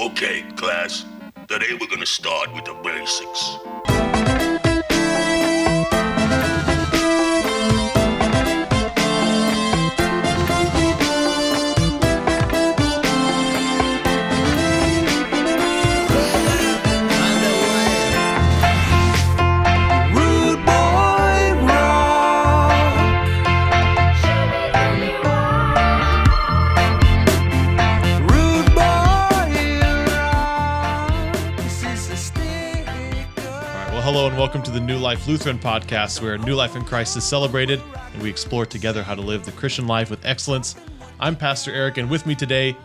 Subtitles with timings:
[0.00, 1.04] Okay, class.
[1.46, 3.58] Today we're gonna start with the basics.
[34.70, 38.30] To the New Life Lutheran podcast, where new life in Christ is celebrated and we
[38.30, 40.76] explore together how to live the Christian life with excellence.
[41.18, 42.76] I'm Pastor Erik, and with me today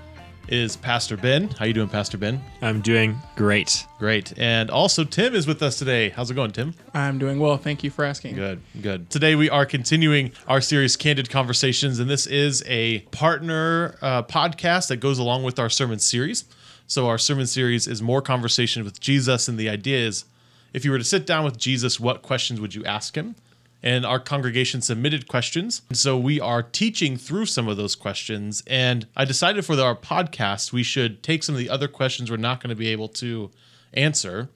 [0.47, 1.47] is Pastor Ben.
[1.49, 2.41] How you doing, Pastor Ben?
[2.63, 3.85] I'm doing great.
[3.99, 4.33] Great.
[4.39, 6.09] And also Tim is with us today.
[6.09, 6.73] How's it going, Tim?
[6.95, 7.55] I'm doing well.
[7.55, 8.33] Thank you for asking.
[8.33, 9.11] Good, good.
[9.11, 14.87] Today we are continuing our series, Candid Conversations, and this is a partner uh, podcast
[14.87, 16.45] that goes along with our sermon series.
[16.87, 20.25] So our sermon series is more conversation with Jesus, and the idea is,
[20.75, 23.35] if you were to sit down with Jesus, what questions would you ask him?
[23.81, 28.61] And our congregation submitted questions, and so we are teaching through some of those questions.
[28.67, 32.37] And I decided for our podcast, we should take some of the other questions we're
[32.37, 33.51] not going to be able to
[33.93, 34.49] answer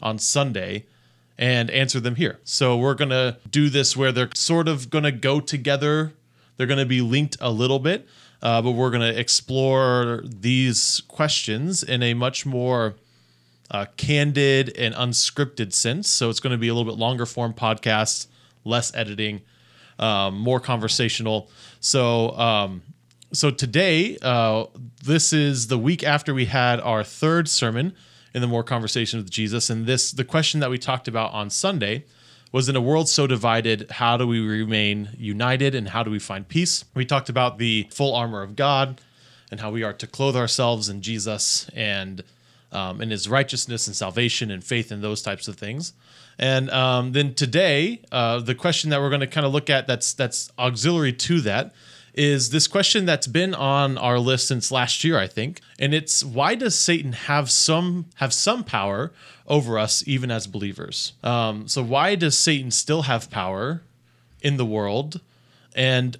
[0.00, 0.86] on Sunday
[1.36, 2.38] and answer them here.
[2.44, 6.14] So we're going to do this where they're sort of going to go together.
[6.56, 8.08] They're going to be linked a little bit,
[8.40, 12.94] uh, but we're going to explore these questions in a much more
[13.70, 16.08] uh, candid and unscripted sense.
[16.08, 18.26] So it's going to be a little bit longer form podcast,
[18.64, 19.42] less editing,
[19.98, 21.50] um, more conversational.
[21.80, 22.82] So, um,
[23.32, 24.66] so today, uh,
[25.04, 27.94] this is the week after we had our third sermon
[28.34, 31.48] in the more conversation with Jesus, and this the question that we talked about on
[31.48, 32.04] Sunday
[32.52, 36.18] was in a world so divided, how do we remain united and how do we
[36.18, 36.84] find peace?
[36.94, 39.00] We talked about the full armor of God
[39.50, 42.22] and how we are to clothe ourselves in Jesus and
[42.72, 45.92] um, in His righteousness and salvation and faith and those types of things.
[46.38, 49.86] And um, then today, uh, the question that we're going to kind of look at
[49.86, 51.74] that's that's auxiliary to that
[52.16, 56.24] is this question that's been on our list since last year, I think, and it's
[56.24, 59.12] why does Satan have some have some power
[59.46, 61.12] over us even as believers?
[61.22, 63.82] Um, so why does Satan still have power
[64.40, 65.20] in the world,
[65.74, 66.16] and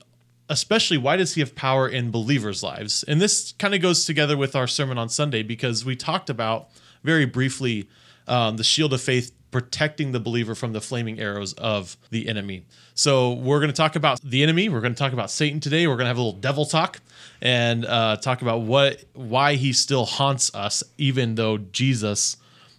[0.49, 3.03] especially why does he have power in believers' lives?
[3.05, 6.69] And this kind of goes together with our sermon on Sunday because we talked about
[7.03, 7.89] very briefly
[8.29, 12.65] um, the shield of faith protecting the believer from the flaming arrows of the enemy.
[12.95, 14.69] So we're going to talk about the enemy.
[14.69, 15.87] We're going to talk about Satan today.
[15.87, 17.01] We're going to have a little devil talk
[17.41, 22.37] and uh, talk about what why he still haunts us even though Jesus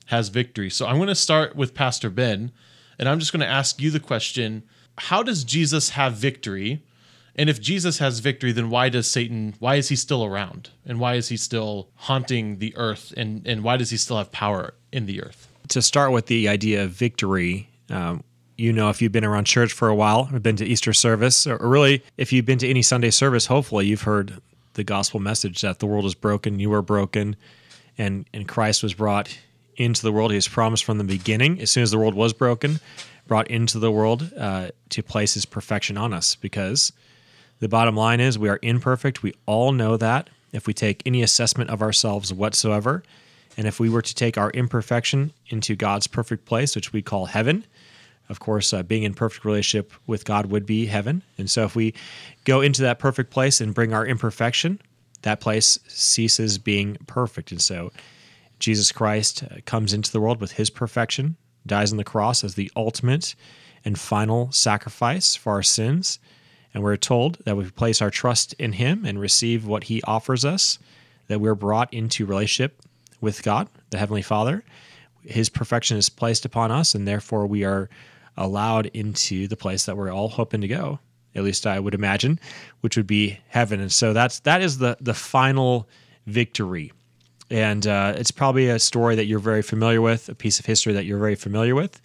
[0.07, 0.69] has victory.
[0.69, 2.51] So I'm going to start with Pastor Ben,
[2.99, 4.63] and I'm just going to ask you the question:
[4.97, 6.83] How does Jesus have victory?
[7.37, 9.53] And if Jesus has victory, then why does Satan?
[9.59, 10.71] Why is he still around?
[10.85, 13.13] And why is he still haunting the earth?
[13.15, 15.47] And and why does he still have power in the earth?
[15.69, 18.23] To start with the idea of victory, um,
[18.57, 21.45] you know, if you've been around church for a while or been to Easter service,
[21.45, 24.41] or really if you've been to any Sunday service, hopefully you've heard
[24.73, 27.35] the gospel message that the world is broken, you are broken,
[27.97, 29.37] and, and Christ was brought
[29.75, 30.31] into the world.
[30.31, 32.79] He was promised from the beginning, as soon as the world was broken,
[33.27, 36.93] brought into the world uh, to place his perfection on us because
[37.59, 39.23] the bottom line is we are imperfect.
[39.23, 40.29] We all know that.
[40.51, 43.03] If we take any assessment of ourselves whatsoever,
[43.57, 47.25] and if we were to take our imperfection into God's perfect place, which we call
[47.25, 47.65] heaven,
[48.29, 51.23] of course, uh, being in perfect relationship with God would be heaven.
[51.37, 51.93] And so if we
[52.43, 54.79] go into that perfect place and bring our imperfection,
[55.21, 57.51] that place ceases being perfect.
[57.51, 57.91] And so
[58.59, 62.55] Jesus Christ uh, comes into the world with his perfection, dies on the cross as
[62.55, 63.35] the ultimate
[63.85, 66.19] and final sacrifice for our sins.
[66.77, 70.45] And we're told that we place our trust in him and receive what he offers
[70.45, 70.77] us,
[71.27, 72.83] that we're brought into relationship
[73.19, 74.63] with God, the Heavenly Father.
[75.23, 77.89] His perfection is placed upon us, and therefore we are
[78.37, 80.99] allowed into the place that we're all hoping to go.
[81.33, 82.39] At least I would imagine,
[82.81, 83.81] which would be heaven.
[83.81, 85.89] And so that's that is the the final
[86.27, 86.93] victory.
[87.49, 90.93] And uh, it's probably a story that you're very familiar with, a piece of history
[90.93, 91.99] that you're very familiar with.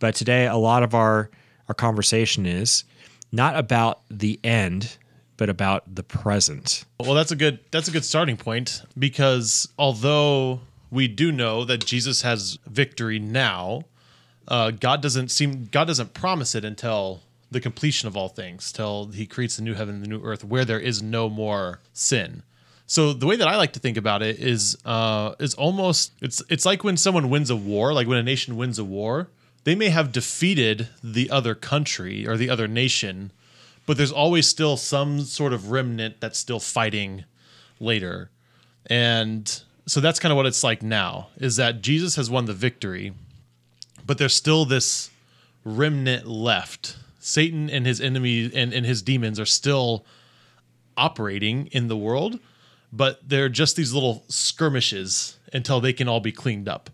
[0.00, 1.30] But today, a lot of our
[1.68, 2.82] our conversation is
[3.32, 4.96] not about the end,
[5.36, 6.84] but about the present.
[6.98, 10.60] Well, that's a good that's a good starting point because although
[10.90, 13.84] we do know that Jesus has victory now,
[14.48, 19.08] uh, God doesn't seem God doesn't promise it until the completion of all things, till
[19.08, 22.42] He creates the new heaven and the new earth, where there is no more sin.
[22.86, 26.42] So the way that I like to think about it is uh, is almost it's
[26.48, 29.28] it's like when someone wins a war, like when a nation wins a war,
[29.64, 33.32] they may have defeated the other country or the other nation,
[33.86, 37.24] but there's always still some sort of remnant that's still fighting
[37.78, 38.30] later.
[38.86, 42.54] And so that's kind of what it's like now is that Jesus has won the
[42.54, 43.12] victory,
[44.06, 45.10] but there's still this
[45.64, 46.96] remnant left.
[47.18, 50.04] Satan and his enemies and, and his demons are still
[50.96, 52.38] operating in the world,
[52.92, 56.90] but they're just these little skirmishes until they can all be cleaned up.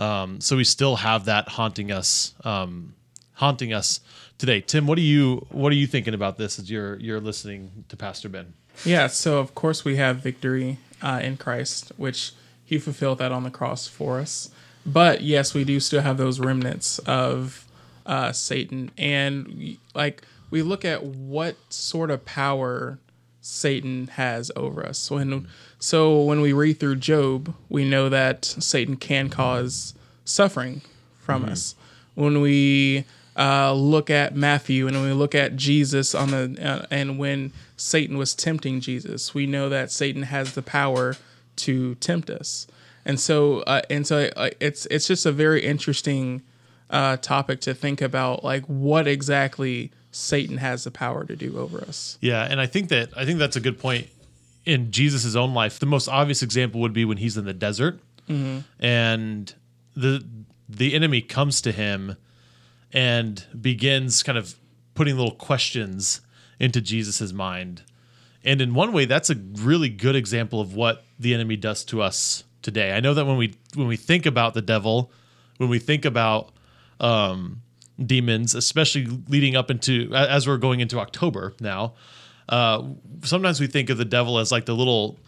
[0.00, 2.94] Um, so we still have that haunting us, um,
[3.34, 4.00] haunting us
[4.38, 4.62] today.
[4.62, 7.96] Tim, what are you what are you thinking about this as you're you're listening to
[7.96, 8.54] Pastor Ben?
[8.84, 12.32] Yeah, so of course we have victory uh, in Christ, which
[12.64, 14.50] He fulfilled that on the cross for us.
[14.86, 17.66] But yes, we do still have those remnants of
[18.06, 22.98] uh, Satan, and like we look at what sort of power
[23.40, 25.10] Satan has over us.
[25.10, 25.46] When
[25.78, 29.94] so when we read through Job, we know that Satan can cause
[30.24, 30.82] suffering
[31.18, 31.74] from us.
[32.14, 33.04] When we
[33.36, 37.52] uh, look at Matthew and when we look at Jesus on the uh, and when
[37.76, 41.16] Satan was tempting Jesus, we know that Satan has the power
[41.56, 42.66] to tempt us.
[43.04, 46.42] And so uh, and so uh, it's it's just a very interesting
[46.90, 51.80] uh, topic to think about, like what exactly Satan has the power to do over
[51.80, 52.18] us.
[52.20, 54.08] Yeah, and I think that I think that's a good point
[54.64, 55.78] in Jesus' own life.
[55.78, 58.00] The most obvious example would be when he's in the desert,
[58.80, 59.54] and
[59.96, 60.24] the
[60.68, 62.16] the enemy comes to him
[62.92, 64.54] and begins kind of
[64.94, 66.20] putting little questions
[66.58, 67.82] into Jesus' mind.
[68.44, 72.02] And in one way, that's a really good example of what the enemy does to
[72.02, 72.92] us today.
[72.92, 75.10] I know that when we when we think about the devil,
[75.58, 76.50] when we think about
[77.00, 77.62] um,
[78.04, 81.94] demons, especially leading up into as we're going into October now.
[82.48, 82.82] Uh,
[83.22, 85.18] sometimes we think of the devil as like the little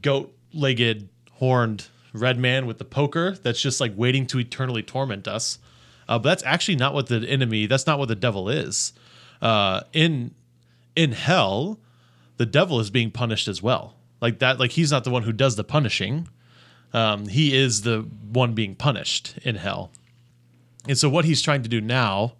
[0.00, 5.58] goat-legged, horned red man with the poker that's just like waiting to eternally torment us.
[6.08, 7.66] Uh, but that's actually not what the enemy.
[7.66, 8.92] That's not what the devil is.
[9.42, 10.34] Uh, in
[10.96, 11.78] in hell,
[12.38, 13.94] the devil is being punished as well.
[14.20, 14.58] Like that.
[14.58, 16.28] Like he's not the one who does the punishing.
[16.92, 18.00] Um, he is the
[18.32, 19.90] one being punished in hell.
[20.86, 22.34] And so, what he's trying to do now,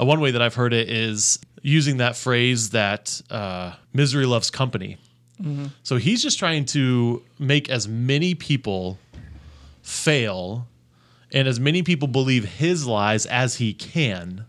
[0.00, 4.50] uh, one way that I've heard it is using that phrase that uh, misery loves
[4.50, 4.98] company.
[5.82, 8.98] So, he's just trying to make as many people
[9.82, 10.66] fail
[11.32, 14.46] and as many people believe his lies as he can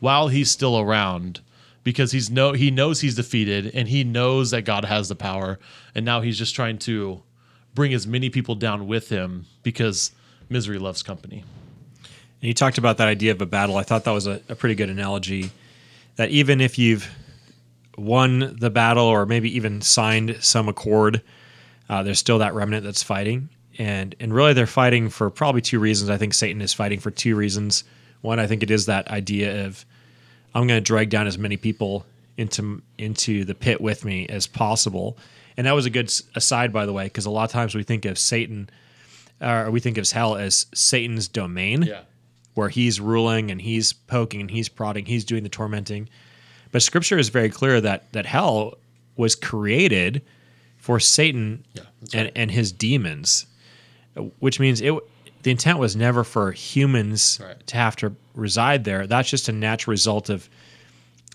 [0.00, 1.40] while he's still around
[1.84, 5.58] because he's no he knows he's defeated and he knows that God has the power
[5.94, 7.22] and now he's just trying to
[7.74, 10.12] bring as many people down with him because
[10.48, 11.44] misery loves company.
[12.44, 13.78] And you talked about that idea of a battle.
[13.78, 15.50] I thought that was a, a pretty good analogy.
[16.16, 17.10] That even if you've
[17.96, 21.22] won the battle or maybe even signed some accord,
[21.88, 23.48] uh, there's still that remnant that's fighting.
[23.78, 26.10] And and really they're fighting for probably two reasons.
[26.10, 27.82] I think Satan is fighting for two reasons.
[28.20, 29.86] One, I think it is that idea of
[30.54, 32.04] I'm going to drag down as many people
[32.36, 35.16] into into the pit with me as possible.
[35.56, 37.84] And that was a good aside, by the way, because a lot of times we
[37.84, 38.68] think of Satan,
[39.40, 41.84] or we think of hell as Satan's domain
[42.54, 46.08] where he's ruling and he's poking and he's prodding, he's doing the tormenting.
[46.72, 48.74] But scripture is very clear that that hell
[49.16, 50.22] was created
[50.78, 51.64] for Satan
[52.12, 53.46] and, and his demons,
[54.40, 54.92] which means it
[55.42, 57.66] the intent was never for humans Right.
[57.66, 59.06] to have to reside there.
[59.06, 60.48] That's just a natural result of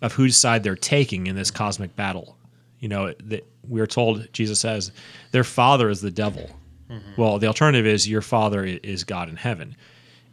[0.02, 2.38] of whose side they're taking in this cosmic battle.
[2.80, 4.92] You know, that we are told Jesus says
[5.32, 6.50] their father is the devil.
[6.90, 7.22] Mm-hmm.
[7.22, 9.76] Well, the alternative is your father is God in heaven,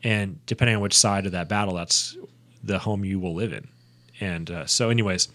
[0.06, 2.16] and depending on which side of that battle, that's
[2.62, 3.66] the home you will live in.
[4.20, 5.26] And uh, so, anyways,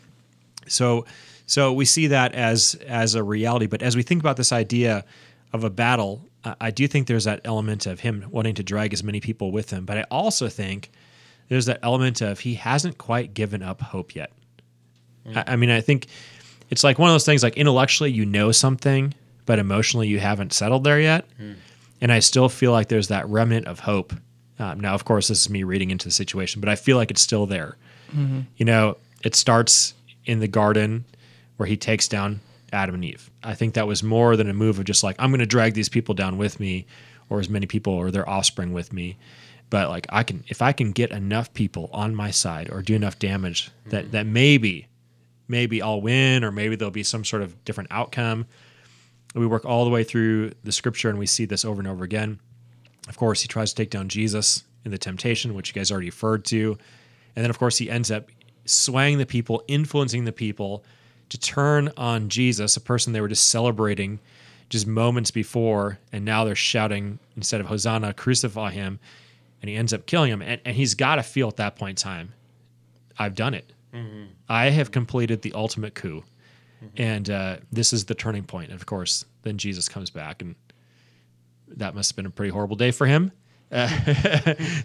[0.66, 1.06] so
[1.46, 3.68] so we see that as as a reality.
[3.68, 5.04] But as we think about this idea
[5.52, 8.94] of a battle, I, I do think there's that element of him wanting to drag
[8.94, 9.86] as many people with him.
[9.86, 10.90] But I also think
[11.50, 14.32] there's that element of he hasn't quite given up hope yet.
[15.36, 16.08] I, I mean, I think
[16.70, 17.44] it's like one of those things.
[17.44, 19.14] Like intellectually, you know something,
[19.46, 21.26] but emotionally, you haven't settled there yet.
[22.00, 24.14] And I still feel like there's that remnant of hope.
[24.62, 27.10] Um, now, of course, this is me reading into the situation, but I feel like
[27.10, 27.78] it's still there.
[28.58, 29.94] You know, it starts
[30.26, 31.06] in the garden
[31.58, 32.42] where he takes down
[32.72, 33.32] Adam and Eve.
[33.44, 35.74] I think that was more than a move of just like, I'm going to drag
[35.74, 36.86] these people down with me,
[37.30, 39.18] or as many people or their offspring with me.
[39.70, 42.94] But like, I can, if I can get enough people on my side or do
[42.94, 44.88] enough damage that, that maybe,
[45.48, 48.46] maybe I'll win, or maybe there'll be some sort of different outcome.
[49.34, 52.04] We work all the way through the scripture and we see this over and over
[52.04, 52.40] again.
[53.08, 56.08] Of course, he tries to take down Jesus in the temptation, which you guys already
[56.08, 56.78] referred to.
[57.36, 58.30] And then, of course, he ends up
[58.66, 60.84] swaying the people, influencing the people
[61.30, 64.20] to turn on Jesus, a person they were just celebrating
[64.70, 66.00] just moments before.
[66.12, 69.00] And now they're shouting instead of Hosanna, crucify him.
[69.62, 70.42] And he ends up killing him.
[70.42, 72.34] And, and he's got to feel at that point in time,
[73.18, 73.72] I've done it.
[74.50, 76.24] I have completed the ultimate coup.
[76.98, 78.72] And uh, this is the turning point.
[78.72, 80.56] And of course, then Jesus comes back and
[81.78, 83.32] that must have been a pretty horrible day for him
[83.72, 83.88] uh,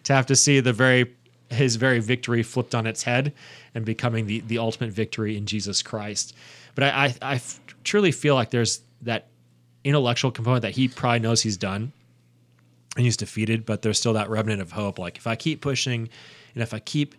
[0.04, 1.14] to have to see the very
[1.48, 3.32] his very victory flipped on its head
[3.74, 6.34] and becoming the the ultimate victory in Jesus Christ.
[6.74, 9.28] But I I, I f- truly feel like there's that
[9.84, 11.92] intellectual component that he probably knows he's done
[12.96, 14.98] and he's defeated, but there's still that remnant of hope.
[14.98, 16.08] Like if I keep pushing
[16.54, 17.14] and if I keep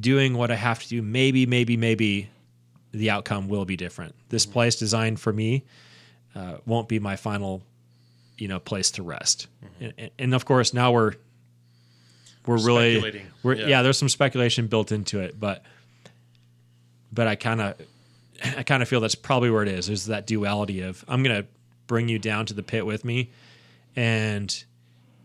[0.00, 2.30] doing what I have to do, maybe, maybe, maybe
[2.92, 4.14] the outcome will be different.
[4.30, 5.64] This place designed for me
[6.34, 7.62] uh, won't be my final,
[8.42, 9.46] you know, place to rest.
[9.64, 10.00] Mm-hmm.
[10.00, 11.12] And, and of course, now we're
[12.44, 13.28] we're really Speculating.
[13.44, 13.66] we're Yeah.
[13.68, 13.82] yeah.
[13.82, 15.62] There's some speculation built into it, but
[17.12, 17.76] but I kind of
[18.56, 19.86] I kind of feel that's probably where it is.
[19.86, 21.44] There's that duality of I'm gonna
[21.86, 23.30] bring you down to the pit with me,
[23.94, 24.64] and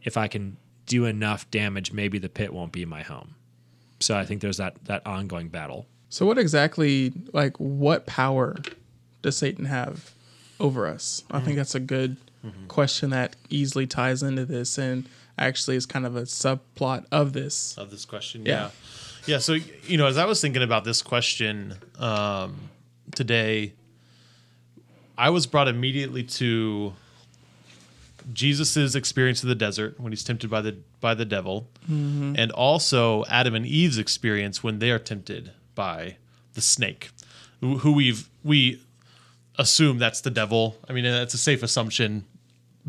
[0.03, 0.55] if I can
[0.86, 3.33] do enough damage, maybe the pit won't be my home.
[4.00, 5.88] So I think there's that that ongoing battle.
[6.09, 8.57] So what exactly like what power
[9.24, 10.13] does Satan have
[10.59, 11.24] over us?
[11.31, 11.57] I think mm.
[11.57, 12.17] that's a good
[12.67, 17.77] question that easily ties into this and actually is kind of a subplot of this.
[17.77, 18.46] of this question.
[18.46, 18.53] Yeah.
[18.53, 18.70] Yeah.
[19.25, 19.38] Yeah.
[19.39, 22.70] So, you know, as I was thinking about this question um,
[23.13, 23.74] today,
[25.17, 26.94] I was brought immediately to
[28.34, 33.24] Jesus's experience in the desert when he's tempted by the by the devil, and also
[33.25, 36.17] Adam and Eve's experience when they are tempted by
[36.53, 37.10] the snake,
[37.62, 38.82] who we've we
[39.57, 40.77] assume that's the devil.
[40.87, 42.25] I mean, that's a safe assumption.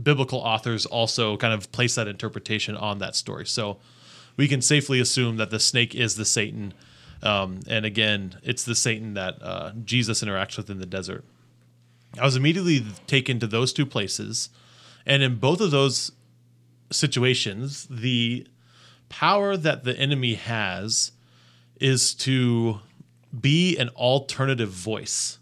[0.00, 3.46] Biblical authors also kind of place that interpretation on that story.
[3.46, 3.78] So
[4.36, 6.74] we can safely assume that the snake is the Satan.
[7.22, 11.24] Um, and again, it's the Satan that uh, Jesus interacts with in the desert.
[12.18, 14.50] I was immediately taken to those two places.
[15.04, 16.12] And in both of those
[16.90, 18.46] situations, the
[19.08, 21.12] power that the enemy has
[21.80, 22.80] is to
[23.38, 25.37] be an alternative voice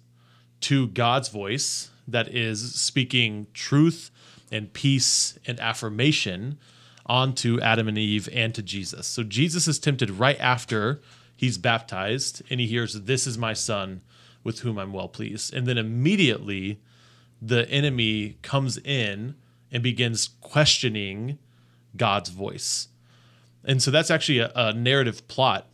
[0.67, 4.11] to God's voice that is speaking truth
[4.51, 6.59] and peace and affirmation
[7.07, 9.07] onto Adam and Eve and to Jesus.
[9.07, 11.01] So Jesus is tempted right after
[11.37, 14.01] he's baptized and he hears, This is my son
[14.43, 15.55] with whom I'm well pleased.
[15.55, 16.81] And then immediately
[17.41, 19.37] the enemy comes in
[19.71, 21.39] and begins questioning
[21.97, 22.89] God's voice.
[23.65, 25.69] And so that's actually a, a narrative plot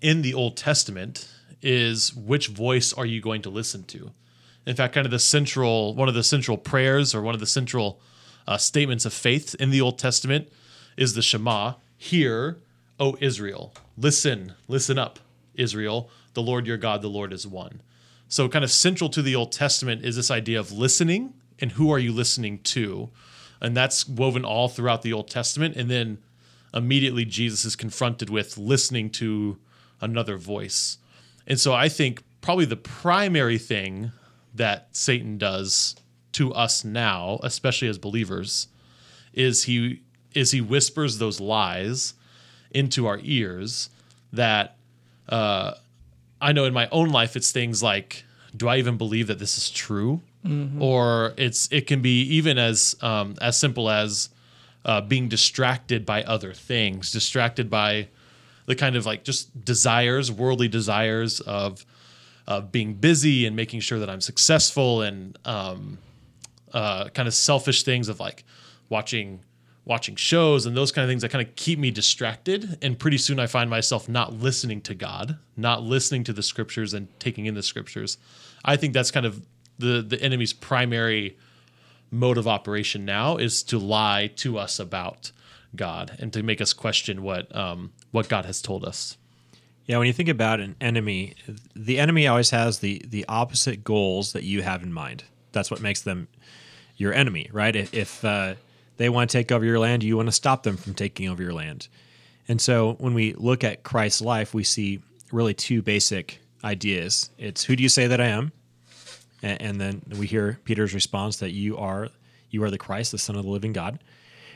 [0.00, 1.28] in the Old Testament
[1.62, 4.10] is which voice are you going to listen to?
[4.66, 7.46] In fact, kind of the central one of the central prayers or one of the
[7.46, 8.00] central
[8.46, 10.48] uh, statements of faith in the Old Testament
[10.96, 11.74] is the Shema.
[11.96, 12.58] Hear,
[12.98, 15.18] O Israel, listen, listen up,
[15.54, 16.10] Israel.
[16.34, 17.82] The Lord your God, the Lord is one.
[18.28, 21.90] So, kind of central to the Old Testament is this idea of listening and who
[21.90, 23.10] are you listening to,
[23.60, 25.76] and that's woven all throughout the Old Testament.
[25.76, 26.18] And then
[26.72, 29.58] immediately Jesus is confronted with listening to
[30.00, 30.98] another voice.
[31.50, 34.12] And so I think probably the primary thing
[34.54, 35.96] that Satan does
[36.32, 38.68] to us now, especially as believers,
[39.34, 40.00] is he
[40.32, 42.14] is he whispers those lies
[42.70, 43.90] into our ears
[44.32, 44.76] that
[45.28, 45.74] uh,
[46.40, 48.24] I know in my own life it's things like,
[48.56, 50.20] do I even believe that this is true?
[50.80, 54.28] Or it's it can be even as um, as simple as
[54.84, 58.06] uh, being distracted by other things, distracted by
[58.70, 61.84] the kind of like just desires, worldly desires of
[62.46, 65.98] of being busy and making sure that I'm successful and um,
[66.72, 68.44] uh, kind of selfish things of like
[68.88, 69.40] watching
[69.84, 73.18] watching shows and those kind of things that kind of keep me distracted and pretty
[73.18, 77.46] soon I find myself not listening to God, not listening to the scriptures and taking
[77.46, 78.18] in the scriptures.
[78.64, 79.44] I think that's kind of
[79.80, 81.36] the the enemy's primary
[82.12, 85.32] mode of operation now is to lie to us about
[85.74, 89.16] God and to make us question what um, what God has told us.
[89.86, 91.34] Yeah, when you think about an enemy,
[91.74, 95.24] the enemy always has the the opposite goals that you have in mind.
[95.52, 96.28] That's what makes them
[96.96, 97.74] your enemy, right?
[97.74, 98.54] If, if uh,
[98.98, 101.42] they want to take over your land, you want to stop them from taking over
[101.42, 101.88] your land.
[102.46, 105.00] And so when we look at Christ's life, we see
[105.32, 107.30] really two basic ideas.
[107.38, 108.52] It's who do you say that I am?
[109.42, 112.08] And, and then we hear Peter's response that you are
[112.50, 113.98] you are the Christ, the Son of the living God.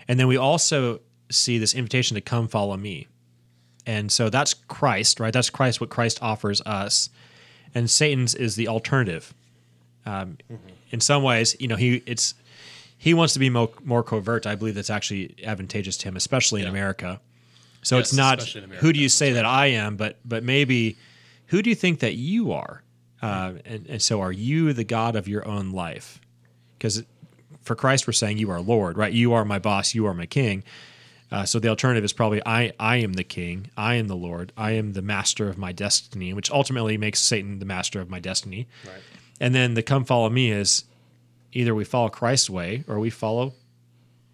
[0.08, 3.08] And then we also see this invitation to come follow me.
[3.86, 5.32] And so that's Christ, right?
[5.32, 7.10] That's Christ, what Christ offers us.
[7.74, 9.34] And Satan's is the alternative.
[10.06, 10.38] Um,
[10.90, 12.34] In some ways, you know, he it's
[12.96, 14.46] he wants to be more, more covert.
[14.46, 17.20] I believe that's actually advantageous to him, especially in America.
[17.82, 18.42] So Yes, it's not
[18.80, 20.96] who do you say that I am, but but maybe
[21.48, 22.82] who do you think that you are?
[23.20, 26.20] Uh, and, and so are you the God of your own life?
[26.78, 27.02] Because
[27.64, 29.12] for Christ, we're saying you are Lord, right?
[29.12, 29.94] You are my boss.
[29.94, 30.62] You are my king.
[31.32, 33.70] Uh, so the alternative is probably I, I am the king.
[33.76, 34.52] I am the Lord.
[34.56, 38.20] I am the master of my destiny, which ultimately makes Satan the master of my
[38.20, 38.68] destiny.
[39.40, 40.84] And then the come follow me is
[41.52, 43.54] either we follow Christ's way or we follow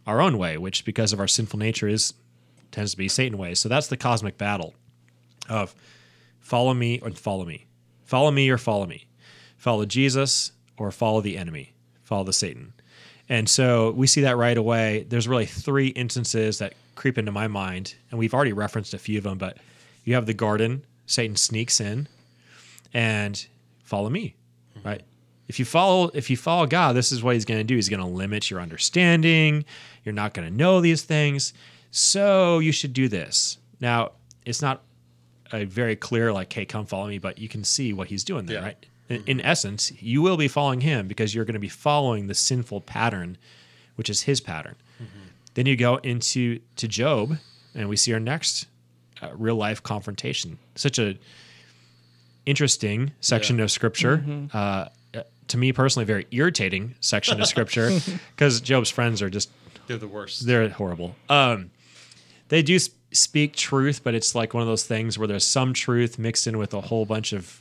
[0.07, 2.13] our own way, which because of our sinful nature is
[2.71, 3.55] tends to be Satan way.
[3.55, 4.75] So that's the cosmic battle
[5.49, 5.75] of
[6.41, 7.67] follow me or follow me.
[8.05, 9.07] Follow me or follow me.
[9.57, 11.73] Follow Jesus or follow the enemy.
[12.03, 12.73] Follow the Satan.
[13.31, 15.07] And so we see that right away.
[15.09, 19.17] There's really three instances that creep into my mind, and we've already referenced a few
[19.19, 19.57] of them, but
[20.05, 22.09] you have the garden, Satan sneaks in
[22.93, 23.47] and
[23.85, 24.35] follow me,
[24.77, 24.89] mm-hmm.
[24.89, 25.03] right?
[25.47, 27.75] If you follow if you follow God, this is what he's going to do.
[27.77, 29.65] He's going to limit your understanding.
[30.05, 31.53] You're not going to know these things.
[31.91, 33.59] So you should do this.
[33.81, 34.13] Now,
[34.45, 34.83] it's not
[35.53, 38.47] a very clear like, "Hey, come follow me," but you can see what he's doing
[38.47, 38.65] there, Yeah.
[38.65, 38.87] right?
[39.11, 42.35] In, in essence, you will be following him because you're going to be following the
[42.35, 43.37] sinful pattern,
[43.97, 44.77] which is his pattern.
[45.55, 47.37] Then you go into to Job,
[47.75, 48.67] and we see our next
[49.21, 50.59] uh, real life confrontation.
[50.77, 51.19] Such a
[52.47, 54.25] interesting section of scripture.
[54.53, 54.89] Uh,
[55.49, 57.91] to me personally, very irritating section of scripture
[58.37, 59.51] because Job's friends are just
[59.89, 60.47] They're the worst.
[60.47, 61.17] they're horrible.
[61.29, 61.71] Um,
[62.49, 65.73] they do sp- speak truth, but it's like one of those things where there's some
[65.75, 67.61] truth mixed in with a whole bunch of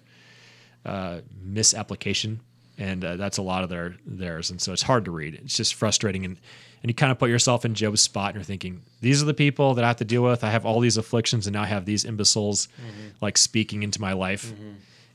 [0.86, 2.40] uh, misapplication,
[2.78, 5.36] and uh, that's a lot of their theirs, and so it's hard to read.
[5.36, 6.38] It's just frustrating, and
[6.82, 9.34] and you kind of put yourself in Job's spot, and you're thinking, these are the
[9.34, 10.44] people that I have to deal with.
[10.46, 12.70] I have all these afflictions, and now I have these imbeciles
[13.22, 14.54] like speaking into my life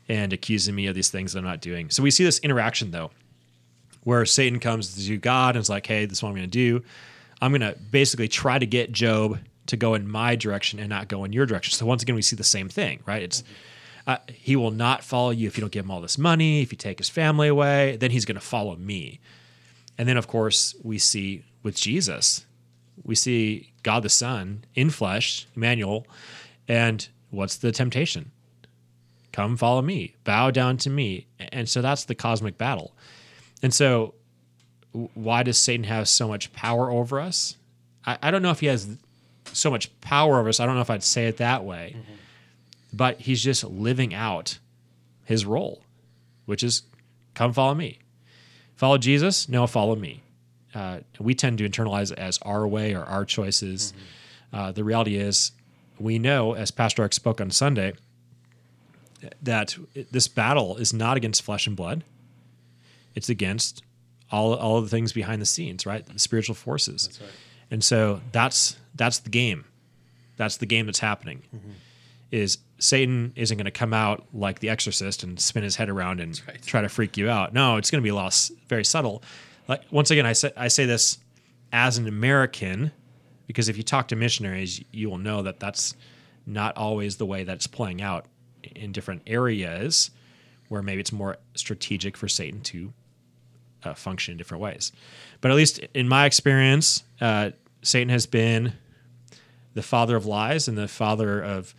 [0.09, 1.89] and accusing me of these things that I'm not doing.
[1.89, 3.11] So we see this interaction though,
[4.03, 6.51] where Satan comes to God and is like, hey, this is what I'm going to
[6.51, 6.85] do.
[7.41, 11.09] I'm going to basically try to get Job to go in my direction and not
[11.09, 11.73] go in your direction.
[11.73, 13.23] So once again, we see the same thing, right?
[13.23, 13.43] It's
[14.29, 16.63] he will not follow you if you don't give him all this money.
[16.63, 19.21] If you take his family away, then he's going to follow me.
[19.97, 22.45] And then, of course, we see with Jesus,
[23.03, 26.07] we see God the Son in flesh, Emmanuel,
[26.69, 28.31] and what's the temptation?
[29.33, 31.27] Come follow me, bow down to me.
[31.39, 32.95] And so that's the cosmic battle.
[33.63, 34.15] And so,
[35.15, 37.57] why does Satan have so much power over us?
[38.07, 38.97] I, I don't know if he has
[39.53, 40.61] so much power over us.
[40.61, 42.15] I don't know if I'd say it that way, mm-hmm.
[42.95, 44.59] But he's just living out
[45.25, 45.83] his role,
[46.45, 46.83] which is
[47.35, 47.99] come follow me.
[48.77, 49.49] Follow Jesus?
[49.49, 50.23] No, follow me.
[50.75, 53.93] Uh, we tend to internalize it as our way or our choices.
[54.53, 55.53] Uh, the reality is,
[55.99, 57.95] we know, as Pastor Erik spoke on Sunday,
[59.43, 59.77] that
[60.11, 62.05] this battle is not against flesh and blood.
[63.15, 63.83] It's against
[64.31, 66.05] all all of the things behind the scenes, right?
[66.05, 67.07] The spiritual forces.
[67.07, 67.31] That's right.
[67.71, 69.65] And so that's that's the game.
[70.37, 71.43] That's the game that's happening.
[72.31, 76.21] Is Satan isn't going to come out like the exorcist and spin his head around
[76.21, 76.61] and right.
[76.63, 77.53] try to freak you out.
[77.53, 79.23] No, it's going to be a lot very subtle.
[79.69, 81.19] Like once again, I say I say this
[81.73, 82.93] as an American
[83.47, 85.95] because if you talk to missionaries, you will know that that's
[86.47, 88.27] not always the way that's playing out
[88.75, 90.11] in different areas
[90.69, 92.93] where maybe it's more strategic for Satan to
[93.85, 94.93] uh, function in different ways.
[95.41, 97.51] But at least in my experience, uh,
[97.83, 98.73] Satan has been
[99.75, 101.75] the father of lies and the father of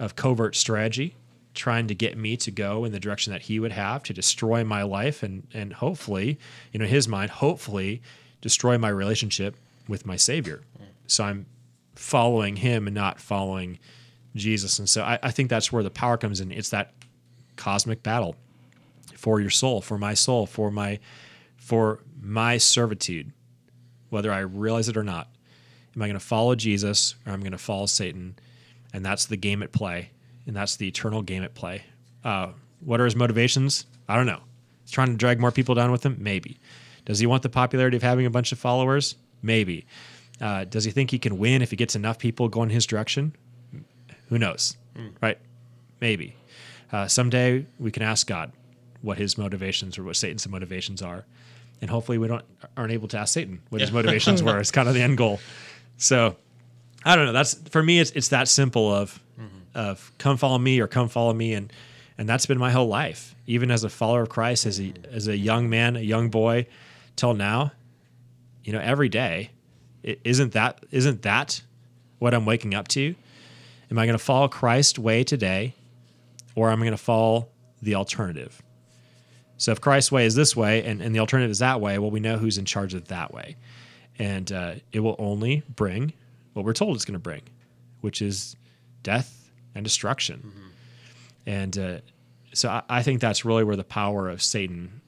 [0.00, 1.14] of covert strategy,
[1.54, 4.64] trying to get me to go in the direction that he would have to destroy
[4.64, 6.38] my life and and hopefully,
[6.72, 8.02] you know, his mind, hopefully
[8.40, 10.62] destroy my relationship with my Savior.
[11.06, 11.46] So I'm
[11.94, 13.78] following him and not following
[14.34, 14.78] Jesus.
[14.78, 16.50] And so I, I think that's where the power comes in.
[16.50, 16.92] It's that
[17.56, 18.36] cosmic battle
[19.16, 20.98] for your soul, for my soul, for my
[21.56, 23.32] for my servitude,
[24.08, 25.28] whether I realize it or not.
[25.94, 28.36] Am I going to follow Jesus or I'm going to follow Satan?
[28.92, 30.10] And that's the game at play,
[30.46, 31.82] and that's the eternal game at play.
[32.24, 32.48] Uh,
[32.80, 33.86] what are his motivations?
[34.08, 34.40] I don't know.
[34.82, 36.16] He's trying to drag more people down with him?
[36.18, 36.58] Maybe.
[37.04, 39.16] Does he want the popularity of having a bunch of followers?
[39.42, 39.86] Maybe.
[40.40, 43.34] Uh, does he think he can win if he gets enough people going his direction?
[44.28, 44.76] Who knows?
[45.20, 45.38] Right?
[46.00, 46.36] Maybe.
[46.92, 48.52] Uh, someday we can ask God
[49.02, 51.24] what his motivations or what Satan's motivations are,
[51.80, 52.44] and hopefully we don't
[52.76, 54.58] aren't able to ask Satan what his motivations were.
[54.58, 55.40] It's kind of the end goal.
[55.96, 56.36] So
[57.04, 57.32] I don't know.
[57.32, 58.00] That's for me.
[58.00, 59.20] It's it's that simple of
[59.74, 61.72] of come follow me or come follow me, and
[62.18, 63.34] and that's been my whole life.
[63.46, 66.66] Even as a follower of Christ, as a as a young man, a young boy,
[67.16, 67.72] till now,
[68.64, 69.50] you know, every day,
[70.02, 71.62] it, isn't that isn't that
[72.18, 73.14] what I'm waking up to?
[73.90, 75.74] Am I going to follow Christ's way today,
[76.54, 77.48] or am I going to follow
[77.82, 78.62] the alternative?
[79.56, 82.10] So if Christ's way is this way and, and the alternative is that way, well,
[82.10, 83.56] we know who's in charge of that way.
[84.18, 86.14] And uh, it will only bring
[86.52, 87.42] what we're told it's going to bring,
[88.00, 88.56] which is
[89.02, 90.52] death and destruction.
[91.46, 91.98] And uh,
[92.52, 95.00] so I, I think that's really where the power of Satan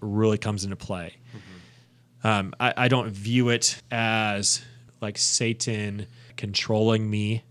[0.00, 1.14] really comes into play.
[2.22, 4.62] Um, I, I don't view it as
[5.00, 7.42] like Satan controlling me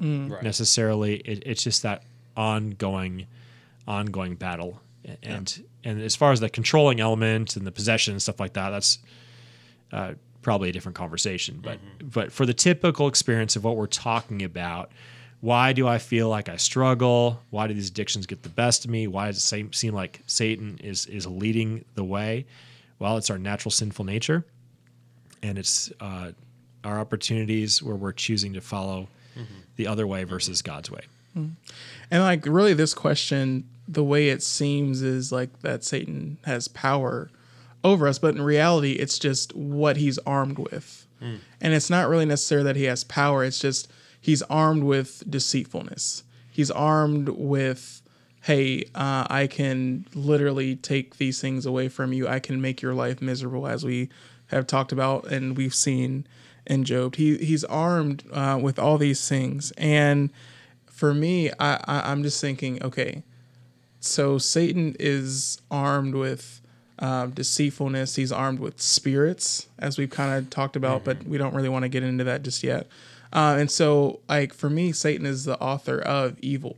[0.00, 0.42] Right.
[0.42, 1.16] necessarily.
[1.16, 3.26] It, it's just that ongoing,
[3.86, 4.80] ongoing battle.
[5.22, 8.70] And and as far as the controlling element and the possession and stuff like that,
[8.70, 8.98] that's
[9.92, 11.60] uh, probably a different conversation.
[11.62, 12.08] But mm-hmm.
[12.08, 14.90] but for the typical experience of what we're talking about,
[15.40, 17.40] why do I feel like I struggle?
[17.50, 19.06] Why do these addictions get the best of me?
[19.06, 22.46] Why does it seem, seem like Satan is is leading the way?
[22.98, 24.44] Well, it's our natural sinful nature,
[25.42, 26.32] and it's uh,
[26.84, 29.60] our opportunities where we're choosing to follow mm-hmm.
[29.76, 30.30] the other way mm-hmm.
[30.30, 31.02] versus God's way.
[31.34, 37.30] And like really this question, the way it seems is like that Satan has power
[37.82, 41.06] over us, but in reality it's just what he's armed with.
[41.60, 43.90] And it's not really necessary that he has power, it's just
[44.20, 46.22] he's armed with deceitfulness.
[46.50, 48.02] He's armed with
[48.42, 52.26] hey, uh, I can literally take these things away from you.
[52.26, 54.08] I can make your life miserable, as we
[54.46, 56.26] have talked about and we've seen
[56.66, 57.16] in Job.
[57.16, 60.30] He he's armed uh, with all these things, and
[60.86, 63.22] for me, I, I I'm just thinking, okay,
[64.00, 66.59] so Satan is armed with
[67.00, 68.14] um, deceitfulness.
[68.16, 71.82] He's armed with spirits, as we've kind of talked about, but we don't really want
[71.84, 72.86] to get into that just yet.
[73.32, 76.76] Uh, and so, like for me, Satan is the author of evil.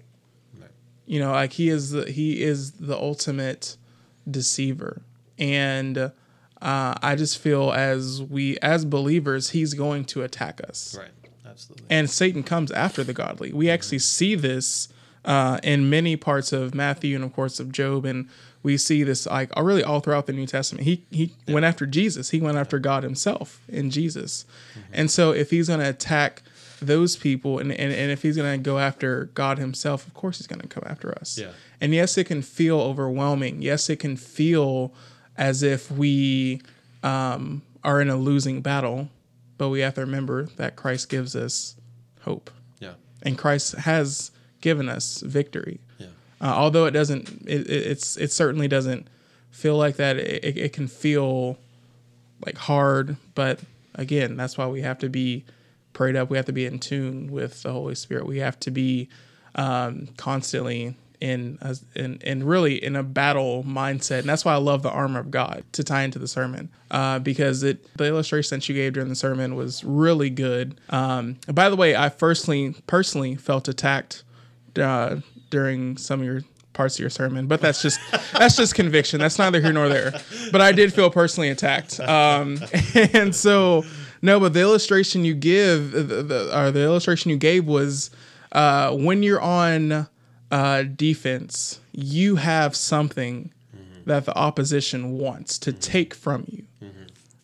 [1.06, 3.76] You know, like he is the he is the ultimate
[4.30, 5.02] deceiver,
[5.38, 6.11] and uh,
[6.62, 11.11] I just feel as we as believers, he's going to attack us Right.
[11.44, 11.87] Absolutely.
[11.90, 13.52] and Satan comes after the godly.
[13.52, 14.88] We actually see this
[15.24, 18.28] uh, in many parts of Matthew and of course of Job, and
[18.62, 20.85] we see this like uh, really all throughout the New Testament.
[20.85, 22.31] He he went after Jesus.
[22.31, 24.44] He went after God Himself in Jesus,
[24.92, 26.42] and so if he's going to attack
[26.81, 30.38] those people, and, and and if he's going to go after God Himself, of course
[30.38, 31.38] he's going to come after us.
[31.38, 31.51] Yeah.
[31.81, 33.62] And yes, it can feel overwhelming.
[33.62, 34.92] Yes, it can feel
[35.37, 36.61] as if we
[37.03, 39.09] um, are in a losing battle,
[39.59, 41.75] but we have to remember that Christ gives us
[42.20, 42.94] hope, Yeah.
[43.22, 45.81] and Christ has given us victory.
[46.42, 49.07] Uh, although it doesn't, it, it, it's it certainly doesn't
[49.52, 50.16] feel like that.
[50.16, 51.57] It, it, can feel
[52.44, 53.61] like hard, but
[53.94, 55.44] again, that's why we have to be
[55.92, 56.31] prayed up.
[56.31, 58.26] We have to be in tune with the Holy Spirit.
[58.26, 59.09] We have to be
[59.55, 61.59] um, constantly in,
[61.94, 65.31] in in really in a battle mindset, and that's why I love the armor of
[65.31, 69.09] God to tie into the sermon uh, because it the illustration that you gave during
[69.09, 70.81] the sermon was really good.
[70.90, 74.24] Um, by the way, I personally personally felt attacked
[74.76, 75.20] uh,
[75.52, 76.40] during some of your
[76.72, 78.00] parts of your sermon, but that's just
[78.32, 79.20] that's just conviction.
[79.20, 80.12] That's neither here nor there.
[80.50, 82.58] But I did feel personally attacked, um,
[82.94, 83.84] and so
[84.22, 84.40] no.
[84.40, 88.10] But the illustration you give, the, the, or the illustration you gave was
[88.50, 90.08] uh, when you're on
[90.50, 93.52] uh, defense, you have something
[94.06, 96.64] that the opposition wants to take from you,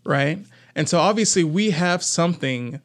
[0.04, 0.38] right?
[0.74, 2.80] And so obviously we have something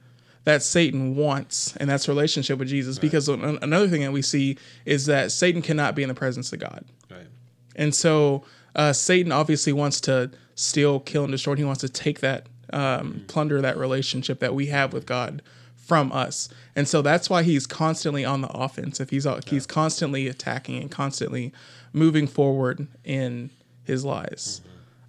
[0.45, 2.99] that Satan wants, and that's relationship with Jesus.
[2.99, 6.59] Because another thing that we see is that Satan cannot be in the presence of
[6.59, 6.85] God.
[7.09, 7.27] Right.
[7.75, 8.43] And so
[8.75, 11.55] uh, Satan obviously wants to steal, kill, and destroy.
[11.55, 15.41] He wants to take that, um, plunder that relationship that we have with God
[15.77, 16.49] from us.
[16.75, 19.09] And so that's why he's constantly on the offensive.
[19.09, 21.53] He's uh, he's constantly attacking and constantly
[21.91, 23.49] moving forward in
[23.83, 24.61] his lies.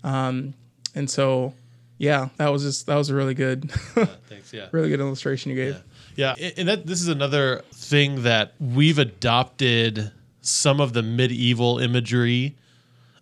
[0.03, 0.55] Um,
[0.94, 1.55] and so,
[1.98, 3.70] yeah, that was just that was a really good,
[4.28, 4.52] Thanks.
[4.52, 4.68] Yeah.
[4.72, 5.83] really good illustration you gave.
[6.16, 11.78] Yeah, a- and that this is another thing that we've adopted some of the medieval
[11.78, 12.54] imagery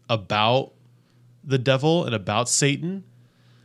[0.09, 0.73] about
[1.45, 3.05] the devil and about Satan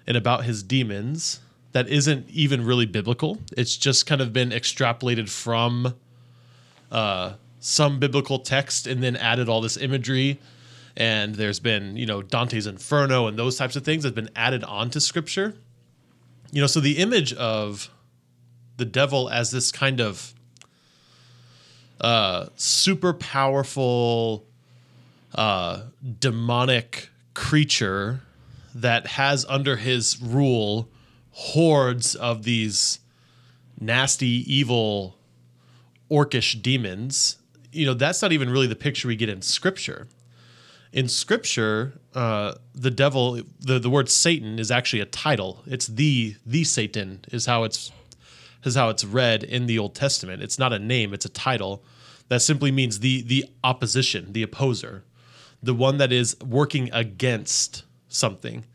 [0.06, 1.40] and about his demons
[1.74, 3.40] that isn't even really biblical.
[3.58, 5.94] It's just kind of been extrapolated from
[6.92, 10.40] uh, some biblical text and then added all this imagery.
[10.98, 14.64] And there's been, you know, Dante's Inferno and those types of things have been added
[14.64, 15.56] onto scripture.
[16.52, 17.92] You know, so the image of
[18.78, 20.34] the devil as this kind of
[22.02, 24.48] uh, super powerful
[25.36, 25.84] uh,
[26.20, 28.22] demonic creature
[28.74, 30.90] that has under his rule
[31.32, 33.00] hordes of these
[33.80, 35.16] nasty, evil,
[36.10, 37.38] orcish demons.
[37.72, 40.08] You know, that's not even really the picture we get in scripture.
[40.98, 45.62] In scripture, uh, the devil, the, the word Satan is actually a title.
[45.68, 47.92] It's the the Satan is how it's
[48.64, 50.42] is how it's read in the Old Testament.
[50.42, 51.84] It's not a name, it's a title
[52.30, 55.04] that simply means the the opposition, the opposer,
[55.62, 58.66] the one that is working against something.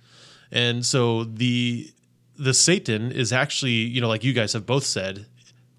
[0.53, 1.91] And so the
[2.39, 5.27] the Satan is actually, you know, like you guys have both said,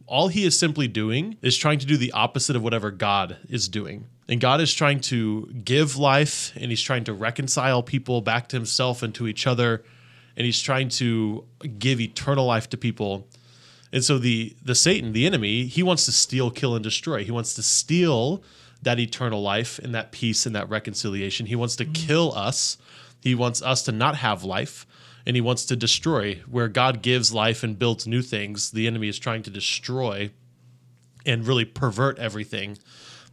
[0.07, 3.67] all he is simply doing is trying to do the opposite of whatever God is
[3.67, 4.05] doing.
[4.27, 8.55] And God is trying to give life and he's trying to reconcile people back to
[8.55, 9.83] himself and to each other
[10.35, 11.45] and he's trying to
[11.77, 13.27] give eternal life to people.
[13.91, 17.23] And so the the Satan, the enemy, he wants to steal, kill, and destroy.
[17.23, 18.43] He wants to steal
[18.81, 21.45] that eternal life and that peace and that reconciliation.
[21.45, 21.93] He wants to mm-hmm.
[21.93, 22.77] kill us.
[23.21, 24.85] He wants us to not have life.
[25.25, 26.41] And he wants to destroy.
[26.49, 30.31] Where God gives life and builds new things, the enemy is trying to destroy
[31.25, 32.77] and really pervert everything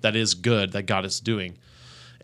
[0.00, 1.58] that is good that God is doing.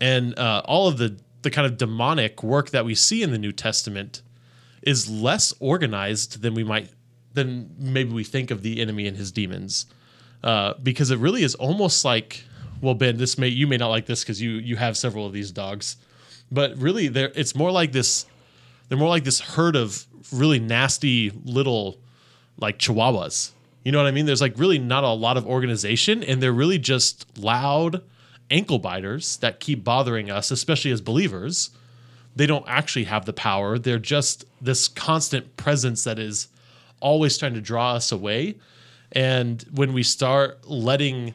[0.00, 3.38] And uh, all of the the kind of demonic work that we see in the
[3.38, 4.22] New Testament
[4.82, 6.90] is less organized than we might
[7.34, 9.86] than maybe we think of the enemy and his demons,
[10.42, 12.44] uh, because it really is almost like
[12.80, 15.32] well, Ben, this may you may not like this because you you have several of
[15.32, 15.96] these dogs,
[16.50, 18.26] but really there it's more like this.
[18.88, 21.98] They're more like this herd of really nasty little
[22.58, 23.50] like chihuahuas.
[23.84, 24.26] You know what I mean?
[24.26, 28.02] There's like really not a lot of organization, and they're really just loud
[28.50, 31.70] ankle biters that keep bothering us, especially as believers.
[32.34, 33.78] They don't actually have the power.
[33.78, 36.48] They're just this constant presence that is
[37.00, 38.56] always trying to draw us away.
[39.12, 41.34] And when we start letting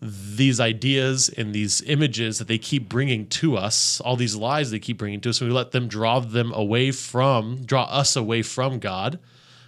[0.00, 4.78] these ideas and these images that they keep bringing to us, all these lies they
[4.78, 8.42] keep bringing to us, and we let them draw them away from, draw us away
[8.42, 9.18] from God.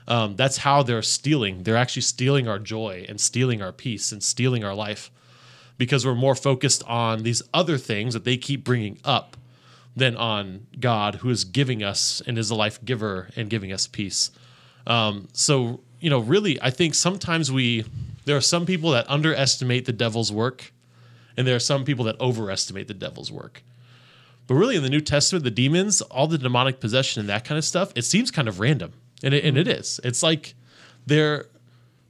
[0.06, 1.62] Um, that's how they're stealing.
[1.62, 5.10] They're actually stealing our joy and stealing our peace and stealing our life
[5.76, 9.36] because we're more focused on these other things that they keep bringing up
[9.96, 13.86] than on God, who is giving us and is a life giver and giving us
[13.86, 14.30] peace.
[14.86, 17.84] Um, so, you know, really, I think sometimes we,
[18.28, 20.70] there are some people that underestimate the devil's work,
[21.34, 23.62] and there are some people that overestimate the devil's work.
[24.46, 27.56] But really, in the New Testament, the demons, all the demonic possession and that kind
[27.56, 29.98] of stuff, it seems kind of random, and it, and it is.
[30.04, 30.54] It's like
[31.06, 31.46] they're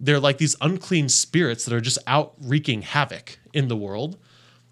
[0.00, 4.18] they're like these unclean spirits that are just out wreaking havoc in the world.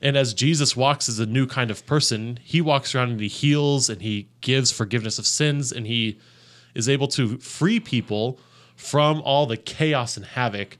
[0.02, 3.28] And as Jesus walks as a new kind of person, he walks around and he
[3.28, 6.18] heals and he gives forgiveness of sins and he
[6.74, 8.40] is able to free people
[8.74, 10.76] from all the chaos and havoc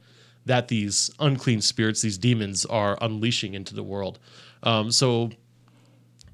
[0.47, 4.19] that these unclean spirits, these demons, are unleashing into the world.
[4.63, 5.31] Um, so,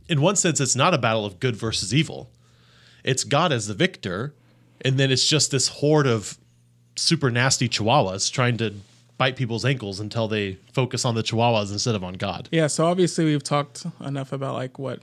[0.08, 2.30] in one sense, it's not a battle of good versus evil.
[3.02, 4.34] It's God as the victor,
[4.82, 6.38] and then it's just this horde of
[6.94, 8.74] super nasty chihuahuas trying to
[9.16, 12.48] bite people's ankles until they focus on the chihuahuas instead of on God.
[12.52, 15.00] Yeah, so obviously we've talked enough about like what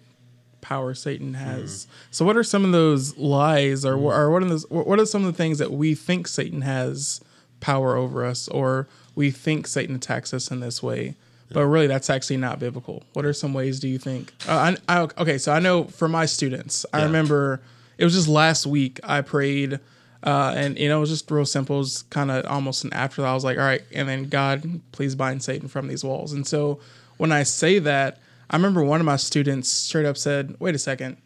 [0.62, 1.88] power Satan has.
[2.12, 5.26] So what are some of those lies or or what are those what are some
[5.26, 7.22] of the things that we think Satan has
[7.60, 11.16] power over us or we think Satan attacks us in this way?
[11.52, 13.04] But really that's actually not biblical.
[13.14, 14.34] What are some ways do you think?
[14.48, 17.06] Uh, I, I okay, so I know for my students, I Yeah.
[17.06, 17.60] remember
[17.98, 19.80] it was just last week I prayed
[20.22, 21.78] uh, and you know, it was just real simple.
[21.78, 23.32] It was kind of almost an afterthought.
[23.32, 26.34] I was like, all right, and then God, please bind Satan from these walls.
[26.34, 26.80] And so
[27.18, 28.20] when I say that,
[28.50, 31.18] I remember one of my students straight up said, wait a second,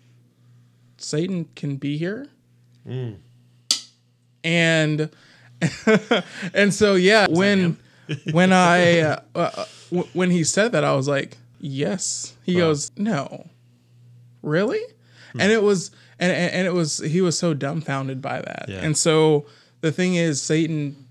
[0.98, 2.28] Satan can be here?
[4.43, 5.10] And
[6.54, 7.78] and so yeah, when
[8.32, 12.36] when I uh, uh, w- when he said that, I was like, yes.
[12.44, 13.48] He goes, no,
[14.42, 14.82] really?
[15.39, 18.66] And it was and and it was he was so dumbfounded by that.
[18.68, 18.80] Yeah.
[18.82, 19.46] And so
[19.82, 21.08] the thing is, Satan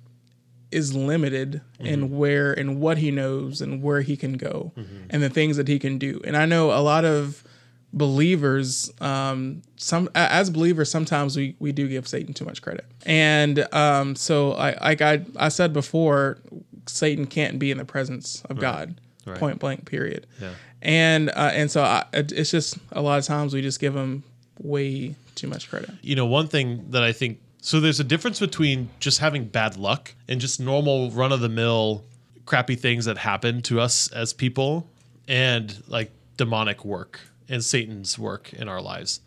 [0.70, 4.72] is limited in where and what he knows and where he can go
[5.10, 6.20] and the things that he can do.
[6.24, 7.44] And I know a lot of
[7.92, 12.84] believers um some as believers sometimes we we do give satan too much credit.
[13.04, 16.38] And um so i like i i said before
[16.86, 19.38] satan can't be in the presence of god Right.
[19.38, 20.26] point blank period.
[20.40, 20.54] Yeah.
[20.82, 24.24] and uh and so I, it's just a lot of times we just give him
[24.58, 25.90] way too much credit.
[26.02, 29.76] You know, one thing that I think so there's a difference between just having bad
[29.76, 32.04] luck and just normal run of the mill
[32.46, 34.88] crappy things that happen to us as people
[35.28, 39.20] and like demonic work and Satan's work in our lives.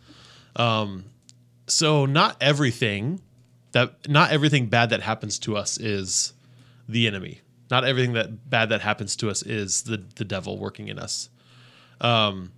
[0.56, 1.06] Um,
[1.66, 3.20] so not everything
[3.72, 6.32] that not everything bad that happens to us is
[6.88, 7.40] the enemy.
[7.70, 11.28] Not everything that bad that happens to us is the the devil working in us.
[12.00, 12.52] Um,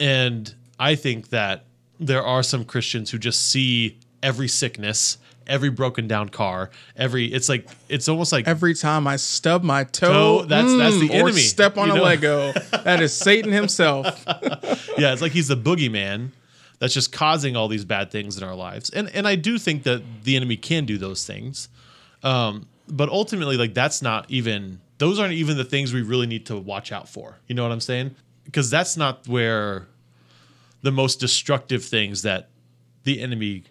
[0.00, 1.64] and I think that
[2.00, 7.48] there are some Christians who just see every sickness, every broken down car, every it's
[7.48, 11.28] like it's almost like every time i stub my toe, Toe, that's- that's the or
[11.28, 12.52] enemy, step on you a lego
[12.84, 14.06] that is satan himself
[14.98, 16.30] yeah, it's like he's the boogeyman
[16.78, 18.88] that's just causing all these bad things in our lives.
[18.90, 21.68] And and I do think that the enemy can do those things.
[22.22, 26.46] Um, but ultimately, like that's not even those aren't even the things we really need
[26.46, 27.38] to watch out for.
[27.48, 28.14] You know what I'm saying?
[28.44, 29.88] Because that's not where
[30.82, 32.48] the most destructive things that
[33.04, 33.64] the enemy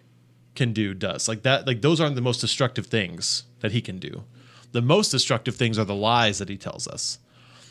[0.58, 1.28] can do does.
[1.28, 4.24] Like that, like those aren't the most destructive things that he can do.
[4.72, 7.18] The most destructive things are the lies that he tells us.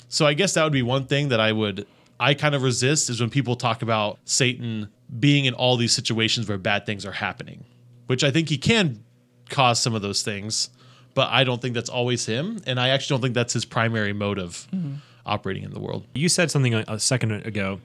[0.10, 1.86] So I guess that would be one thing that I would
[2.20, 6.48] I kind of resist is when people talk about Satan being in all these situations
[6.50, 7.66] where bad things are happening,
[8.08, 9.04] which I think he can
[9.50, 10.70] cause some of those things,
[11.14, 14.14] but I don't think that's always him, and I actually don't think that's his primary
[14.14, 14.96] motive mm-hmm.
[15.26, 16.06] operating in the world.
[16.16, 17.80] You said something a, a second ago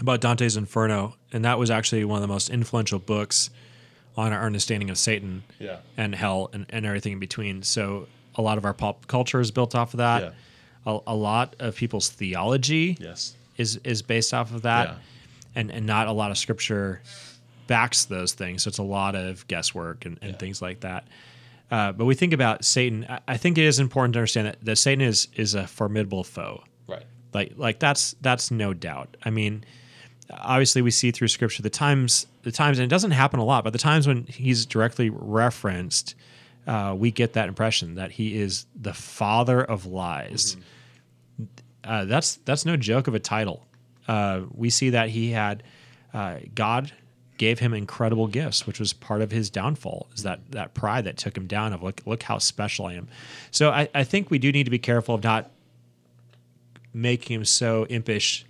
[0.00, 3.50] about Dante's Inferno, and that was actually one of the most influential books
[4.16, 5.78] on our understanding of Satan Yeah.
[5.96, 7.62] and hell and, and everything in between.
[7.62, 10.22] So a lot of our pop culture is built off of that.
[10.22, 10.30] Yeah.
[10.86, 13.34] A, a lot of people's theology Yes.
[13.56, 14.94] is is based off of that, Yeah.
[15.54, 17.02] and and not a lot of scripture
[17.66, 18.62] backs those things.
[18.64, 20.36] So it's a lot of guesswork and, and Yeah.
[20.38, 21.06] things like that.
[21.70, 23.06] Uh, but we think about Satan.
[23.08, 26.24] I, I think it is important to understand that, that Satan is is a formidable
[26.24, 26.64] foe.
[26.88, 27.04] Right.
[27.32, 29.16] Like like that's that's no doubt.
[29.24, 29.64] I mean,
[30.38, 33.64] obviously we see through scripture the times the times and it doesn't happen a lot,
[33.64, 36.14] but the times when he's directly referenced,
[36.66, 40.56] uh, we get that impression that he is the father of lies.
[41.84, 43.66] Uh, that's that's no joke of a title.
[44.08, 45.62] Uh, we see that he had
[46.12, 46.92] uh, God
[47.38, 50.08] gave him incredible gifts, which was part of his downfall.
[50.14, 53.08] Is that that pride that took him down of look look how special I am.
[53.50, 55.50] So I, I think we do need to be careful of not
[56.92, 58.44] making him so impish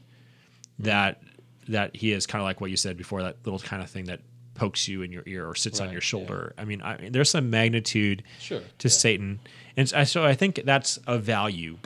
[0.79, 1.23] that
[1.69, 4.05] that he is kind of like what you said before that little kind of thing
[4.07, 4.21] that
[4.55, 6.05] pokes you in your ear or sits on Right, your yeah.
[6.05, 6.55] shoulder.
[6.59, 8.93] I mean, I mean, there's some magnitude Sure, to yeah.
[8.93, 9.41] Satan,
[9.77, 11.79] and so- so I think that's a value.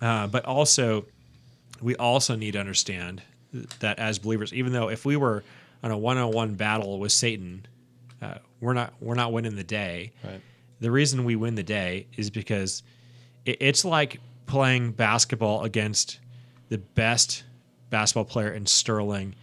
[0.00, 1.06] Uh, but also,
[1.80, 3.22] we also need to understand
[3.80, 5.42] that as believers, even though if we were
[5.82, 7.66] on a one-on-one battle with Satan,
[8.20, 10.12] uh, we're not we're not winning the day.
[10.24, 10.40] Right.
[10.80, 12.82] The reason we win the day is because
[13.44, 16.18] it, it's like playing basketball against
[16.68, 17.44] the best
[17.90, 19.34] basketball player in Sterling,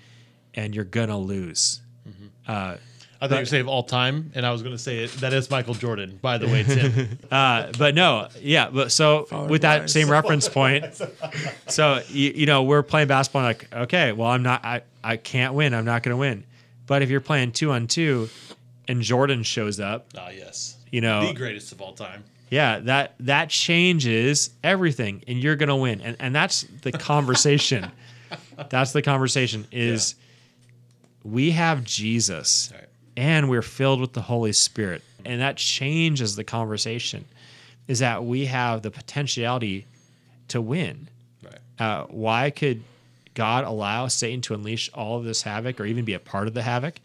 [0.53, 1.81] and you're gonna lose.
[3.21, 5.11] I thought you were saying of all time, and I was going to say it,
[5.13, 6.19] that is Michael Jordan.
[6.21, 7.17] By the way, Tim.
[7.31, 8.69] Uh, but no, yeah.
[8.69, 9.91] But so Father with that lies.
[9.91, 10.85] same reference point,
[11.67, 13.43] so you, you know we're playing basketball.
[13.43, 14.63] Like, okay, well, I'm not.
[14.63, 15.73] I I can't win.
[15.73, 16.45] I'm not going to win.
[16.87, 18.29] But if you're playing two on two,
[18.87, 20.77] and Jordan shows up, ah, yes.
[20.91, 22.23] you know, the greatest of all time.
[22.49, 26.01] yeah, that that changes everything, and you're going to win.
[26.01, 27.91] And and that's the conversation.
[28.69, 29.65] that's the conversation.
[29.71, 30.15] Is
[31.23, 32.87] we have Jesus Right.
[33.17, 35.01] and we're filled with the Holy Spirit.
[35.25, 37.25] And that changes the conversation
[37.87, 39.85] is that we have the potentiality
[40.49, 41.07] to win.
[41.43, 41.59] Right.
[41.79, 42.83] Uh, why could
[43.33, 46.53] God allow Satan to unleash all of this havoc or even be a part of
[46.53, 46.95] the havoc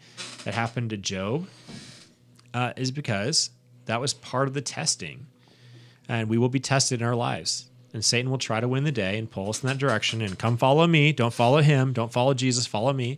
[0.43, 1.47] that happened to Job?
[2.53, 3.49] Uh, is because
[3.85, 5.25] that was part of the testing.
[6.07, 7.65] And we will be tested in our lives.
[7.93, 10.39] And Satan will try to win the day and pull us in that direction and
[10.39, 11.11] come follow me.
[11.11, 11.91] Don't follow him.
[11.91, 12.65] Don't follow Jesus.
[12.65, 13.17] Follow me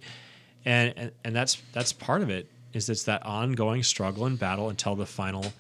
[0.66, 4.70] and, and and that's that's part of it is it's that ongoing struggle and battle
[4.70, 5.54] until the final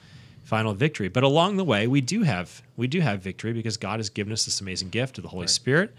[0.43, 3.99] final victory but along the way we do have we do have victory because god
[3.99, 5.93] has given us this amazing gift of the holy spirit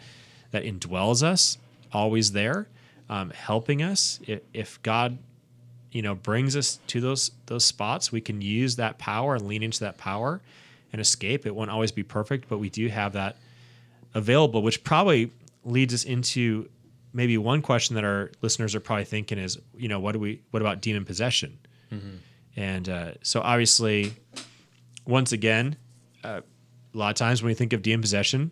[0.50, 1.58] that indwells us
[1.92, 2.66] always there
[3.08, 5.18] um, helping us if, if god
[5.92, 9.62] you know brings us to those those spots we can use that power and lean
[9.62, 10.40] into that power
[10.94, 13.36] and escape it won't always be perfect but we do have that
[14.14, 15.30] available, which probably
[15.64, 16.68] leads us into
[17.12, 20.40] maybe one question that our listeners are probably thinking is, you know, what do we,
[20.50, 21.58] what about demon possession?
[22.56, 24.14] And uh, so obviously,
[25.06, 25.76] once again,
[26.24, 26.40] uh,
[26.92, 28.50] a lot of times when we think of demon possession,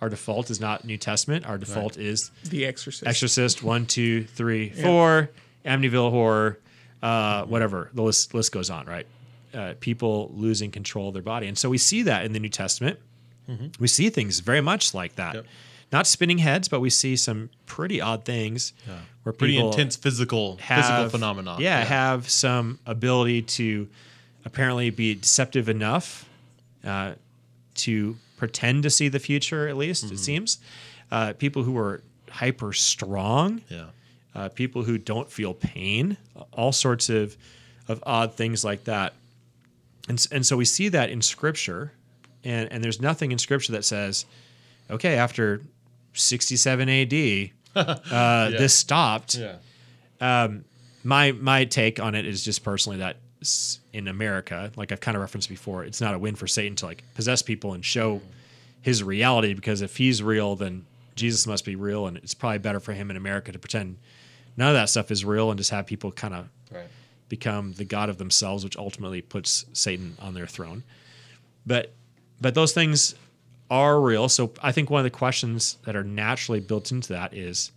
[0.00, 1.46] our default is not New Testament.
[1.46, 3.06] Our default is The Exorcist.
[3.06, 5.30] Exorcist one, two, three, four,
[5.64, 6.58] Amityville Horror,
[7.02, 7.90] uh, whatever.
[7.94, 9.06] The list list goes on, right?
[9.54, 12.48] Uh, people losing control of their body, and so we see that in the New
[12.48, 12.98] Testament.
[13.78, 15.34] We see things very much like that.
[15.34, 15.46] Yep.
[15.92, 18.72] Not spinning heads, but we see some pretty odd things
[19.24, 21.60] where Pretty intense physical have, physical phenomenon.
[21.60, 23.88] Yeah, have some ability to
[24.46, 26.26] apparently be deceptive enough
[26.82, 27.12] uh,
[27.74, 29.68] to pretend to see the future.
[29.68, 30.14] At least Mm-hmm.
[30.14, 30.58] it seems.
[31.10, 33.84] Uh, people who are hyper strong yeah.
[34.34, 36.16] uh, people who don't feel pain,
[36.52, 37.36] all sorts of
[37.86, 39.12] of odd things like that.
[40.08, 41.92] And and so we see that in scripture,
[42.44, 44.26] and and there's nothing in scripture that says,
[44.90, 45.62] okay, after
[46.14, 47.52] 67 A.D.
[47.74, 49.34] Uh, this stopped.
[49.36, 49.56] Yeah.
[51.04, 53.16] My my take on it is just personally that
[53.92, 56.86] in America, like I've kind of referenced before, it's not a win for Satan to
[56.86, 58.20] like possess people and show
[58.82, 60.84] his reality because if he's real, then
[61.16, 63.96] Jesus must be real, and it's probably better for him in America to pretend
[64.56, 66.86] none of that stuff is real and just have people kind of Right.
[67.32, 70.82] Become the god of themselves, which ultimately puts Satan on their throne.
[71.64, 71.94] But
[72.42, 73.14] but those things
[73.70, 74.28] are real.
[74.28, 77.72] So I think one of the questions that are naturally built into that is,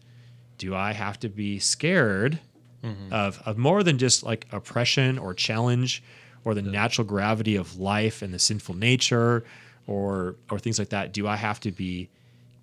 [0.58, 2.40] do I have to be scared
[2.84, 3.14] mm-hmm.
[3.14, 6.04] of of more than just like oppression or challenge
[6.44, 9.46] or the natural gravity of life and the sinful nature
[9.88, 11.14] or or things like that?
[11.14, 12.10] Do I have to be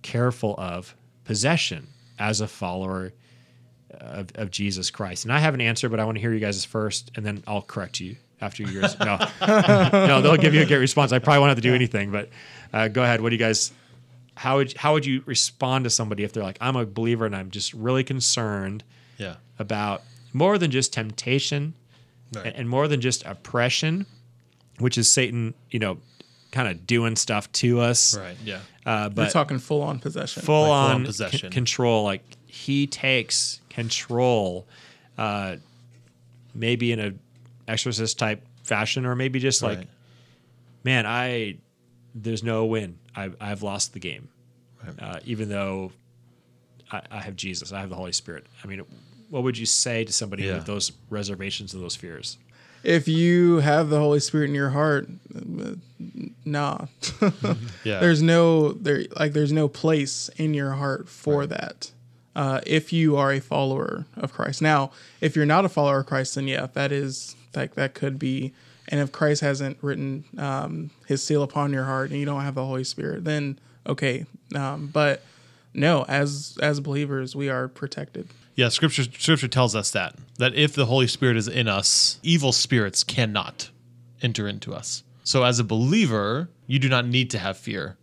[0.02, 1.86] careful of possession
[2.18, 3.14] as a follower
[4.00, 5.24] of, of Jesus Christ?
[5.24, 7.42] And I have an answer, but I want to hear you guys first, and then
[7.46, 8.98] I'll correct you after yours.
[8.98, 11.12] No, no, they'll give you a great response.
[11.12, 12.28] I probably won't have to do anything, but
[12.72, 13.20] uh, go ahead.
[13.20, 13.72] What do you guys?
[14.34, 17.36] How would how would you respond to somebody if they're like, I'm a believer and
[17.36, 18.82] I'm just really concerned
[19.18, 19.36] Yeah.
[19.58, 21.74] about more than just temptation,
[22.34, 22.46] Right.
[22.46, 24.06] and, and more than just oppression,
[24.78, 25.98] which is Satan, you know,
[26.50, 28.16] kind of doing stuff to us.
[28.16, 28.36] Right.
[28.44, 28.60] Yeah.
[28.86, 30.42] Uh, We're but talking full on possession.
[30.42, 31.50] full Like full-on on possession.
[31.50, 32.02] c- control.
[32.04, 34.66] Like he takes control,
[35.18, 35.56] uh,
[36.54, 37.12] maybe in a
[37.68, 39.88] exorcist type fashion, or maybe just like, Right.
[40.84, 41.56] man, I
[42.14, 42.98] there's no win.
[43.16, 44.28] I I've lost the game,
[44.84, 45.02] Right.
[45.02, 45.92] uh, even though
[46.90, 48.46] I, I have Jesus, I have the Holy Spirit.
[48.62, 48.82] I mean,
[49.30, 50.56] what would you say to somebody Yeah.
[50.56, 52.36] with those reservations and those fears?
[52.84, 55.74] If you have the Holy Spirit in your heart, uh,
[56.44, 56.86] nah.
[57.84, 58.00] Yeah.
[58.00, 61.92] there's no there like there's no place in your heart for that.
[62.34, 64.62] Uh, if you are a follower of Christ.
[64.62, 68.18] Now, if you're not a follower of Christ, then yeah, that is like that could
[68.18, 68.52] be.
[68.88, 72.54] And if Christ hasn't written um, His seal upon your heart, and you don't have
[72.54, 74.24] the Holy Spirit, then okay.
[74.54, 75.22] Um, but
[75.74, 78.28] no, as as believers, we are protected.
[78.54, 82.52] Yeah, scripture scripture tells us that that if the Holy Spirit is in us, evil
[82.52, 83.70] spirits cannot
[84.22, 85.02] enter into us.
[85.24, 87.96] So as a believer, you do not need to have fear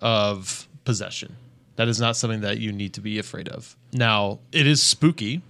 [0.00, 1.36] of possession.
[1.76, 3.76] That is not something that you need to be afraid of.
[3.92, 5.42] Now, it is spooky,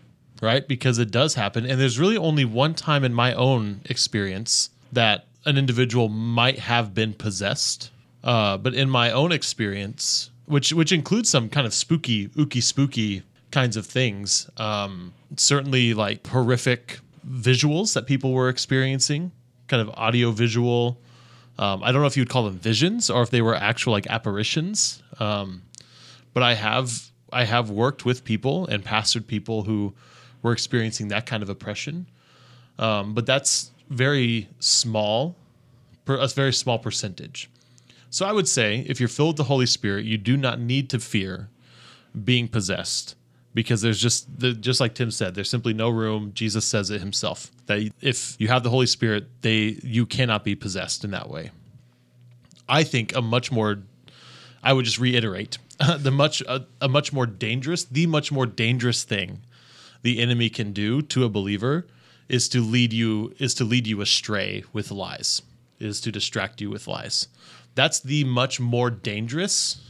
[0.42, 0.66] right?
[0.66, 5.26] Because it does happen and there's really only one time in my own experience that
[5.44, 7.90] an individual might have been possessed.
[8.24, 13.22] Uh, but in my own experience, which which includes some kind of spooky, ooky spooky
[13.52, 16.98] kinds of things, um, certainly like horrific
[17.28, 19.30] visuals that people were experiencing,
[19.68, 20.98] kind of audio visual.
[21.58, 24.06] Um, I don't know if you'd call them visions or if they were actual like
[24.08, 25.02] apparitions.
[25.20, 25.62] Um,
[26.36, 29.94] but I have I have worked with people and pastored people who
[30.42, 32.06] were experiencing that kind of oppression.
[32.78, 35.34] Um, but that's very small,
[36.04, 37.48] per, a very small percentage.
[38.10, 40.90] So I would say if you're filled with the Holy Spirit, you do not need
[40.90, 41.48] to fear
[42.22, 43.14] being possessed
[43.54, 46.32] because there's just the, just like Tim said, there's simply no room.
[46.34, 50.54] Jesus says it himself that if you have the Holy Spirit, they you cannot be
[50.54, 51.50] possessed in that way.
[52.68, 53.78] I think a much more
[54.66, 55.58] I would just reiterate
[55.98, 59.42] the much a, a much more dangerous, the much more dangerous thing
[60.02, 61.86] the enemy can do to a believer
[62.28, 65.40] is to lead you is to lead you astray with lies,
[65.78, 67.28] is to distract you with lies.
[67.76, 69.80] That's the much more dangerous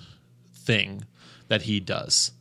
[0.53, 1.05] thing
[1.49, 2.33] that he does.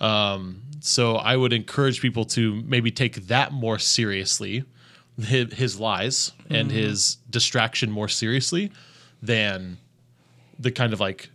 [0.00, 4.64] Um, so I would encourage people to maybe take that more seriously,
[5.20, 8.72] his, his lies and his distraction more seriously
[9.20, 9.78] than
[10.58, 11.30] the kind of like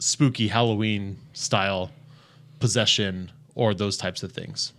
[0.00, 1.90] spooky Halloween style
[2.58, 4.72] possession or those types of things.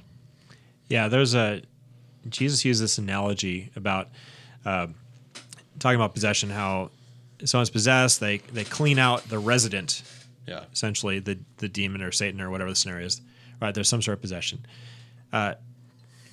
[0.90, 1.62] Yeah, there's a
[2.30, 4.10] Jesus used this analogy about
[4.66, 4.88] uh,
[5.80, 6.50] talking about possession.
[6.50, 6.92] How
[7.46, 10.04] someone's possessed, they they clean out the resident,
[10.48, 10.66] Yeah.
[10.74, 13.22] essentially the the demon or Satan or whatever the scenario is.
[13.62, 14.66] Right, there's some sort of possession,
[15.32, 15.54] uh,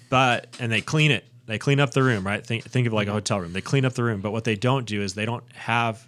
[0.08, 1.24] but and they clean it.
[1.46, 2.26] They clean up the room.
[2.26, 3.52] Right, think think of it like a hotel room.
[3.52, 6.06] They clean up the room, but what they don't do is they don't have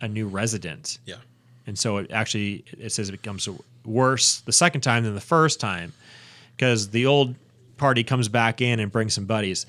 [0.00, 0.98] a new resident.
[1.06, 1.16] Yeah.
[1.66, 3.48] And so it actually it says it becomes
[3.84, 5.92] worse the second time than the first time
[6.56, 7.34] because the old
[7.76, 9.66] party comes back in and brings some buddies.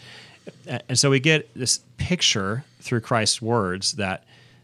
[0.67, 4.23] And so we get this picture through christ's words that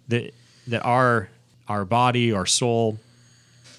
[0.10, 0.34] that
[0.68, 1.30] that our
[1.68, 3.00] our body our soul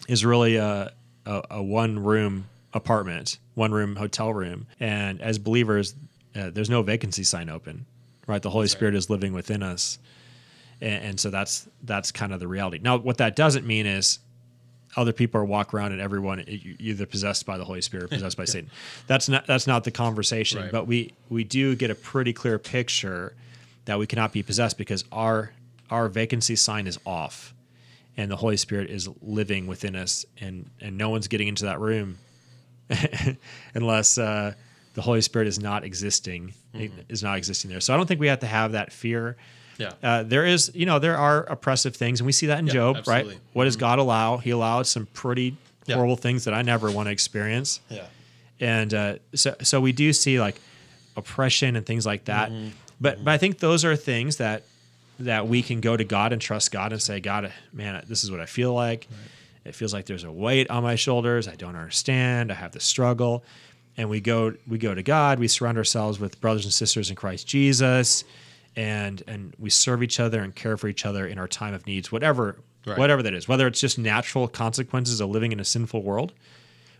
[0.09, 0.93] is really a
[1.27, 4.67] a, a one room apartment one room hotel room.
[4.81, 5.95] And as believers
[6.35, 7.87] uh, there's no vacancy sign open
[8.27, 8.43] right?
[8.43, 9.99] The holy spirit is living within us
[10.83, 12.79] and, and so that's that's kind of the reality.
[12.83, 14.19] Now, what that doesn't mean is
[14.97, 18.37] other people are walk around and everyone either possessed by the Holy Spirit or possessed
[18.37, 18.71] by Satan.
[19.07, 20.61] That's not that's not the conversation.
[20.61, 20.73] Right.
[20.73, 23.35] But we we do get a pretty clear picture
[23.85, 25.53] that we cannot be possessed because our
[25.89, 27.55] our vacancy sign is off,
[28.17, 31.79] and the Holy Spirit is living within us, and and no one's getting into that
[31.79, 32.19] room
[33.75, 34.53] unless uh,
[34.95, 36.55] the Holy Spirit is not existing
[37.09, 37.81] is not existing there.
[37.81, 39.37] So I don't think we have to have that fear.
[39.83, 39.93] Yeah.
[40.03, 42.73] Uh, there is, you know, there are oppressive things, and we see that in Yeah,
[42.75, 43.33] Job, absolutely.
[43.35, 43.41] right?
[43.53, 44.39] What does God allow?
[44.39, 45.57] He allowed some pretty
[45.87, 45.97] Yeah.
[45.97, 48.05] horrible things that I never want to experience, Yeah.
[48.61, 50.61] and uh, so so we do see like
[51.17, 52.51] oppression and things like that.
[52.51, 52.69] Mm-hmm.
[53.01, 54.63] But but I think those are things that
[55.19, 58.31] that we can go to God and trust God and say, God, man, this is
[58.31, 59.09] what I feel like.
[59.65, 61.47] It feels like there's a weight on my shoulders.
[61.47, 62.51] I don't understand.
[62.51, 63.45] I have the struggle.
[63.97, 65.39] And we go we go to God.
[65.39, 68.25] We surround ourselves with brothers and sisters in Christ Jesus,
[68.77, 71.87] and and we serve each other and care for each other in our time of
[71.87, 72.57] needs, whatever
[72.87, 72.99] Right.
[72.99, 73.47] whatever that is.
[73.47, 76.33] Whether it's just natural consequences of living in a sinful world,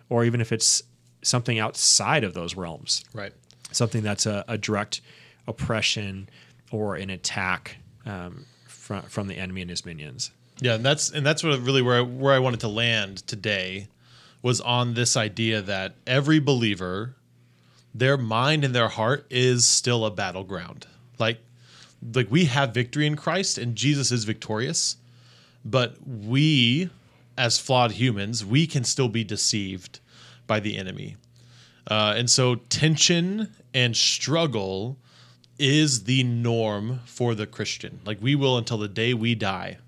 [0.09, 0.83] or even if it's
[1.23, 3.33] something outside of those realms Right.
[3.73, 5.01] something that's a, a direct
[5.49, 6.29] oppression
[6.71, 10.31] or an attack um, from from the enemy and his minions.
[10.61, 13.89] Yeah, and that's and that's what really where I, where I wanted to land today
[14.43, 17.15] was on this idea that every believer
[17.95, 20.87] their mind and their heart is still a battleground.
[21.19, 21.41] Like
[22.15, 24.97] like we have victory in Christ and Jesus is victorious,
[25.65, 26.91] but we
[27.37, 30.01] as flawed humans, we can still be deceived
[30.47, 31.17] by the enemy.
[31.87, 34.99] Uh, and so tension and struggle
[35.59, 38.01] is the norm for the Christian.
[38.05, 39.79] Like we will until the day we die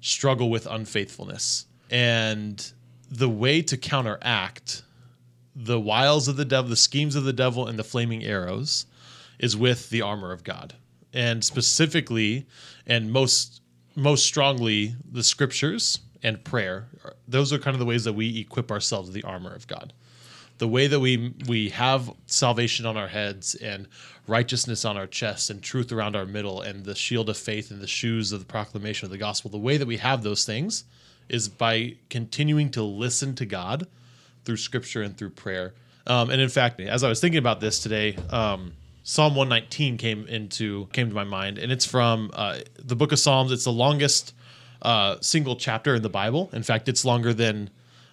[0.00, 1.66] struggle with unfaithfulness.
[1.90, 2.72] And
[3.10, 4.82] the way to counteract
[5.54, 8.86] the wiles of the devil, the schemes of the devil, and the flaming arrows
[9.38, 10.74] is with the armor of God.
[11.12, 12.46] And specifically,
[12.86, 13.60] and most
[13.94, 16.86] most strongly, the scriptures and prayer.
[17.28, 19.92] Those are kind of the ways that we equip ourselves with the armor of God.
[20.58, 23.88] The way that we we have salvation on our heads and
[24.26, 27.80] righteousness on our chests and truth around our middle and the shield of faith and
[27.80, 29.50] the shoes of the proclamation of the gospel.
[29.50, 30.84] The way that we have those things
[31.28, 33.88] is by continuing to listen to God
[34.44, 35.74] through scripture and through prayer.
[36.06, 38.72] Um, and in fact, as I was thinking about this today, um,
[39.04, 43.18] Psalm 119 came into came to my mind, and it's from uh, the book of
[43.18, 43.50] Psalms.
[43.50, 44.32] It's the longest
[44.80, 46.50] uh, single chapter in the Bible.
[46.52, 47.70] In fact, it's longer than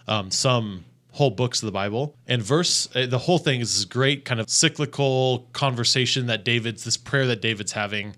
[0.08, 2.16] um, some whole books of the Bible.
[2.28, 6.84] And verse, uh, the whole thing is this great kind of cyclical conversation that David's
[6.84, 8.16] this prayer that David's having.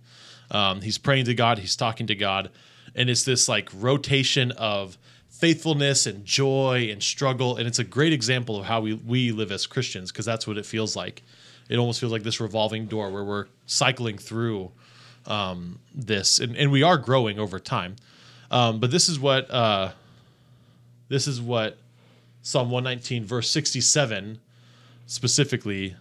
[0.49, 1.59] Um, he's praying to God.
[1.59, 2.51] He's talking to God,
[2.95, 4.97] and it's this like rotation of
[5.27, 9.51] faithfulness and joy and struggle and it's a great example of how we, we live
[9.51, 11.23] as christians because that's what it feels like
[11.71, 14.71] it almost feels like this revolving door where we're cycling through
[15.25, 16.39] um, this.
[16.39, 17.95] And, and we are growing over time.
[18.49, 19.91] Um, but this is what uh,
[21.07, 21.77] this is what
[22.41, 24.39] psalm 119 verse 67
[25.05, 25.95] specifically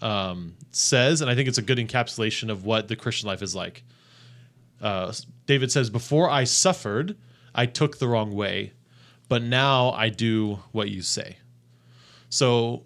[0.00, 1.20] um, says.
[1.20, 3.82] And i think it's a good encapsulation of what the christian life is like.
[4.80, 5.12] Uh,
[5.46, 7.16] david says before i suffered
[7.52, 8.72] i took the wrong way
[9.28, 11.36] but now I do what you say.
[12.30, 12.84] So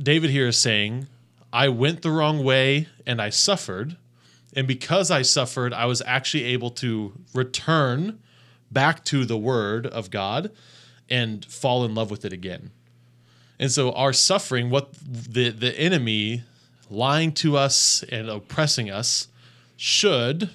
[0.00, 1.08] David here is saying,
[1.52, 3.96] I went the wrong way and I suffered.
[4.54, 8.20] And because I suffered, I was actually able to return
[8.70, 10.50] back to the word of God
[11.08, 12.70] and fall in love with it again.
[13.58, 16.42] And so our suffering, what the, the enemy
[16.90, 19.28] lying to us and oppressing us
[19.76, 20.50] should,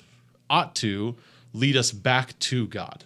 [0.49, 1.15] ought to
[1.53, 3.03] lead us back to God.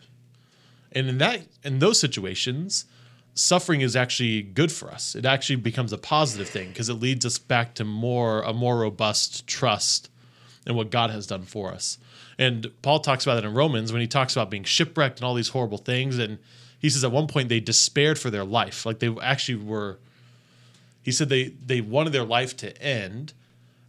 [0.91, 2.85] And in that in those situations,
[3.37, 5.15] suffering is actually good for us.
[5.15, 8.79] It actually becomes a positive thing because it leads us back to more a more
[8.79, 10.09] robust trust
[10.65, 11.97] in what God has done for us.
[12.39, 15.33] And Paul talks about it in Romans when he talks about being shipwrecked and all
[15.33, 16.17] these horrible things.
[16.17, 16.39] And
[16.79, 18.85] he says at one point they despaired for their life.
[18.85, 19.99] Like they actually were
[21.03, 23.33] he said they they wanted their life to end.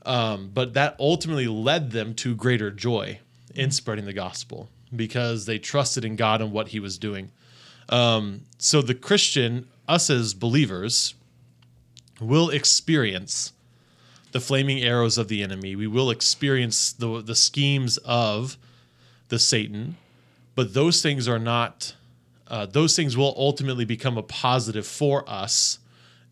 [0.07, 3.19] Um, but that ultimately led them to greater joy
[3.55, 7.31] in spreading the gospel because they trusted in God and what He was doing.
[7.89, 11.14] Um, so the Christian, us as believers,
[12.20, 13.53] will experience
[14.32, 15.74] the flaming arrows of the enemy.
[15.76, 18.57] We will experience the the schemes of
[19.28, 19.97] the Satan,
[20.55, 21.95] but those things are not.
[22.47, 25.78] Uh, those things will ultimately become a positive for us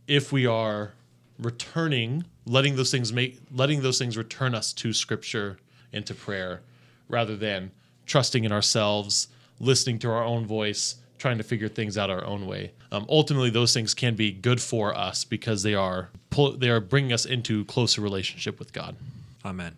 [0.07, 0.95] if we are
[1.39, 5.59] returning, letting those things make, letting those things return us to Scripture
[5.93, 6.63] and to prayer,
[7.09, 7.71] rather than
[8.07, 9.29] trusting in ourselves,
[9.61, 12.73] listening to our own voice, trying to figure things out our own way.
[12.93, 16.81] Um, ultimately, those things can be good for us because they are pull, they are
[16.81, 18.97] bringing us into closer relationship with God.
[19.45, 19.77] Amen.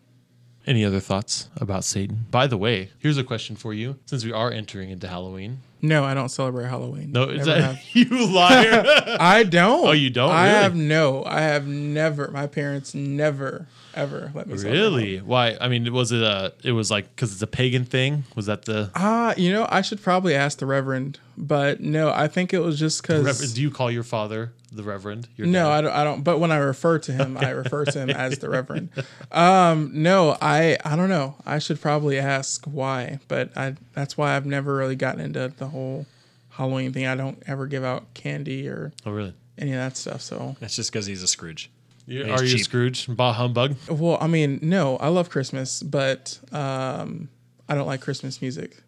[0.69, 2.27] Any other thoughts about Satan?
[2.31, 3.97] By the way, here's a question for you.
[4.05, 7.11] Since we are entering into Halloween, No, I don't celebrate Halloween.
[7.13, 7.79] no, is Never that have.
[7.95, 8.85] you liar?
[9.19, 9.87] I don't.
[9.89, 10.31] Oh, you don't?
[10.31, 10.63] I Really?
[10.63, 11.25] have no.
[11.25, 12.29] I have never.
[12.29, 14.59] My parents never ever let me.
[14.59, 15.17] celebrate really?
[15.19, 15.57] Why?
[15.61, 16.53] I mean, was it a?
[16.63, 18.25] It was like because it's a pagan thing.
[18.37, 18.91] Was that the?
[18.95, 22.79] Ah, you know, I should probably ask the Reverend, but no, I think it was
[22.79, 23.55] just Reverend, because.
[23.55, 25.29] do you call your father the Reverend?
[25.37, 25.71] Your No, dad?
[25.73, 26.23] I don't, I don't.
[26.25, 28.89] But when I refer to him, I refer to him as the Reverend.
[29.31, 31.35] Um, no, I I don't know.
[31.45, 35.67] I should probably ask why, but I that's why I've never really gotten into the
[35.69, 36.07] whole
[36.51, 37.07] Halloween thing.
[37.07, 39.35] I don't ever give out candy or Oh, really?
[39.59, 40.23] any of that stuff.
[40.23, 41.71] So, That's just because he's a Scrooge.
[42.07, 42.65] You- He's are you cheap.
[42.65, 43.07] Scrooge?
[43.15, 43.77] Bah humbug.
[43.91, 47.29] well, I mean, no, I love Christmas, but um,
[47.69, 48.83] I don't like Christmas music.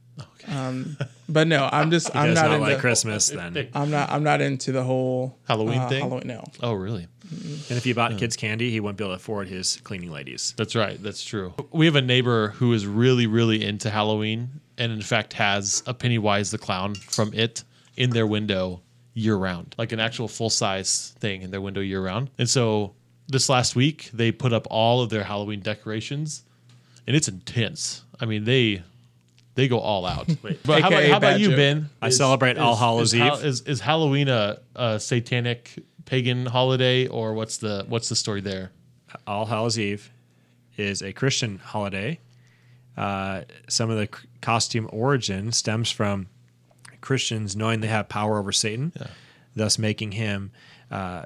[0.49, 0.97] Um,
[1.29, 3.69] but no, I'm just I'm Does not, not, into like Christmas then.
[3.75, 6.01] I'm not I'm not into the whole Halloween uh, thing?
[6.01, 6.45] Halloween, no.
[6.63, 7.07] Oh, really?
[7.31, 10.53] And if he bought kids candy, he wouldn't be able to afford his cleaning ladies.
[10.57, 11.01] That's right.
[11.01, 11.55] That's true.
[11.71, 15.95] We have a neighbor who is really, really into Halloween, and in fact has a
[15.95, 17.63] Pennywise the clown from it
[17.97, 18.83] in their window
[19.15, 22.31] year round, like an actual full size thing in their window year round.
[22.39, 22.95] And so
[23.29, 26.45] this last week they put up all of their Halloween decorations,
[27.07, 28.05] and it's intense.
[28.21, 28.83] I mean they
[29.55, 30.29] they go all out.
[30.43, 31.57] but how about, how about you.
[31.57, 31.91] Ben?
[32.01, 33.45] I celebrate All Hallows is, Eve.
[33.45, 38.73] Is, is Halloween a, a satanic pagan holiday, or what's the what's the story there?
[39.27, 40.11] All Hallows Eve
[40.77, 42.19] is a Christian holiday.
[42.97, 46.27] Uh, some of the c- costume origin stems from
[47.01, 48.93] Christians knowing they have power over Satan,
[49.55, 50.53] thus making him
[50.91, 51.25] uh,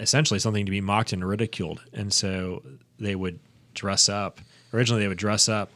[0.00, 1.80] essentially something to be mocked and ridiculed.
[1.92, 2.62] And so
[2.98, 3.38] they would
[3.74, 4.40] dress up.
[4.72, 5.70] Originally, they would dress up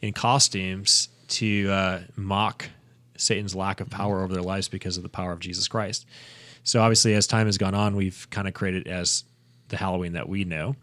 [0.00, 2.68] in costumes to uh, mock
[3.16, 6.06] Satan's lack of power over their lives because of the power of Jesus Christ.
[6.64, 9.24] So obviously, as time has gone on, we've kind of created as
[9.68, 10.76] the Halloween that we know.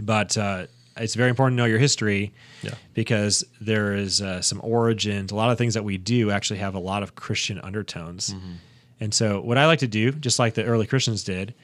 [0.00, 0.66] But uh,
[0.96, 2.74] it's very important to know your history Yeah.
[2.94, 5.30] because there is uh, some origins.
[5.30, 8.30] A lot of things that we do actually have a lot of Christian undertones.
[8.34, 8.52] Mm-hmm.
[9.00, 11.54] And so, what I like to do, just like the early Christians did,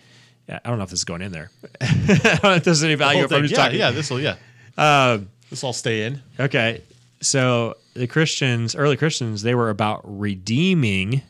[0.49, 1.51] I don't know if this is going in there.
[1.81, 1.87] I
[2.23, 3.43] don't know if there's any value I'm thing.
[3.43, 3.79] just yeah, talking.
[3.79, 4.37] yeah, this will yeah.
[4.77, 6.23] Um, this all stay in.
[6.39, 6.83] Okay.
[7.21, 11.23] So the Christians, early Christians, they were about redeeming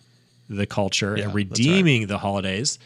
[0.48, 2.78] the culture Yeah, and redeeming the holidays.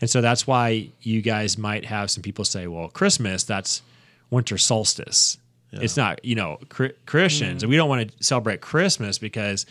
[0.00, 3.82] And so that's why you guys might have some people say, well, Christmas, that's
[4.30, 5.38] winter solstice.
[5.72, 7.62] It's not, you know, Chri- Christians.
[7.62, 9.64] And we don't want to celebrate Christmas because,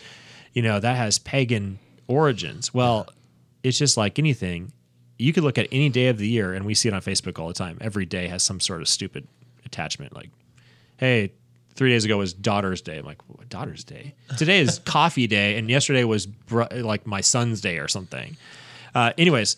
[0.53, 1.77] you know, that has pagan
[2.07, 2.73] origins.
[2.73, 3.07] Well,
[3.61, 4.71] it's just like anything.
[5.19, 7.39] You could look at any day of the year, and we see it on Facebook
[7.39, 7.77] all the time.
[7.81, 9.27] Every day has some sort of stupid
[9.63, 10.15] attachment.
[10.15, 10.31] Like,
[10.97, 11.33] hey,
[11.81, 12.99] three days ago was Daughter's Day.
[12.99, 14.13] I'm like, what, Daughter's Day?
[14.37, 18.37] Today is Coffee Day, and yesterday was br- like my son's day or something.
[18.93, 19.57] Uh, anyways,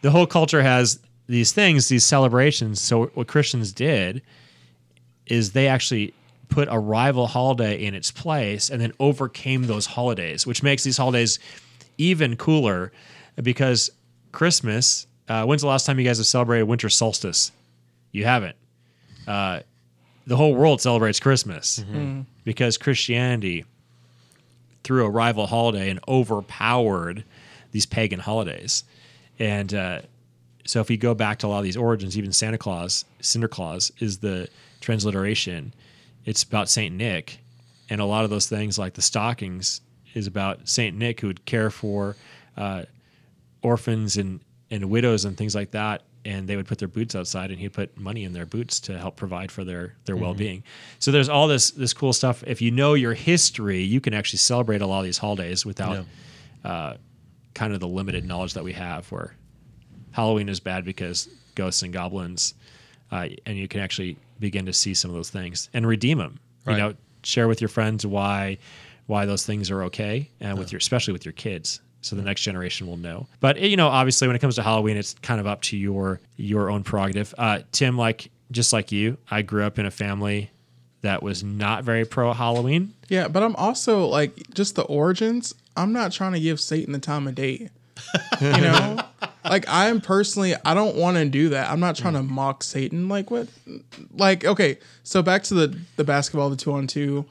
[0.00, 2.80] the whole culture has these things, these celebrations.
[2.80, 4.22] So what Christians did
[5.26, 6.14] is they actually
[6.48, 10.96] put a rival holiday in its place and then overcame those holidays, which makes these
[10.96, 11.38] holidays
[11.98, 12.92] even cooler
[13.42, 13.90] because
[14.32, 15.06] Christmas.
[15.28, 17.52] Uh, when's the last time you guys have celebrated winter solstice?
[18.10, 18.56] You haven't.
[19.26, 19.60] Uh,
[20.28, 21.82] the whole world celebrates Christmas
[22.44, 23.64] because Christianity
[24.84, 27.24] threw a rival holiday and overpowered
[27.72, 28.84] these pagan holidays.
[29.38, 30.00] And uh,
[30.66, 33.90] so if you go back to a lot of these origins, even Santa Claus, Sinterklaas
[34.02, 34.48] is the
[34.80, 35.72] transliteration.
[36.26, 37.38] It's about Saint Nick,
[37.88, 39.80] and a lot of those things like the stockings
[40.12, 42.16] is about Saint Nick who would care for
[42.56, 42.82] uh,
[43.62, 46.02] orphans and and widows and things like that.
[46.28, 48.98] And they would put their boots outside, and he'd put money in their boots to
[48.98, 50.62] help provide for their their well being.
[50.98, 52.44] So there's all this this cool stuff.
[52.46, 56.04] If you know your history, you can actually celebrate a lot of these holidays without
[56.64, 56.94] uh,
[57.54, 59.10] kind of the limited knowledge that we have.
[59.10, 59.34] Where
[60.10, 62.52] Halloween is bad because ghosts and goblins,
[63.10, 66.40] uh, and you can actually begin to see some of those things and redeem them.
[66.66, 66.74] Right.
[66.74, 68.58] You know, share with your friends why
[69.06, 72.42] why those things are okay, and with your especially with your kids, so the next
[72.42, 73.26] generation will know.
[73.40, 76.20] But you know, obviously, when it comes to Halloween, it's kind of up to your
[76.36, 77.34] your own prerogative.
[77.36, 80.50] Uh, Tim, like just like you, I grew up in a family
[81.02, 82.94] that was not very pro Halloween.
[83.08, 85.54] Yeah, but I'm also like just the origins.
[85.76, 87.70] I'm not trying to give Satan the time of day.
[88.40, 89.00] You know,
[89.44, 91.70] like I'm personally, I don't want to do that.
[91.70, 93.08] I'm not trying to mock Satan.
[93.08, 93.48] Like what?
[94.12, 97.26] Like okay, so back to the the basketball, the two on two.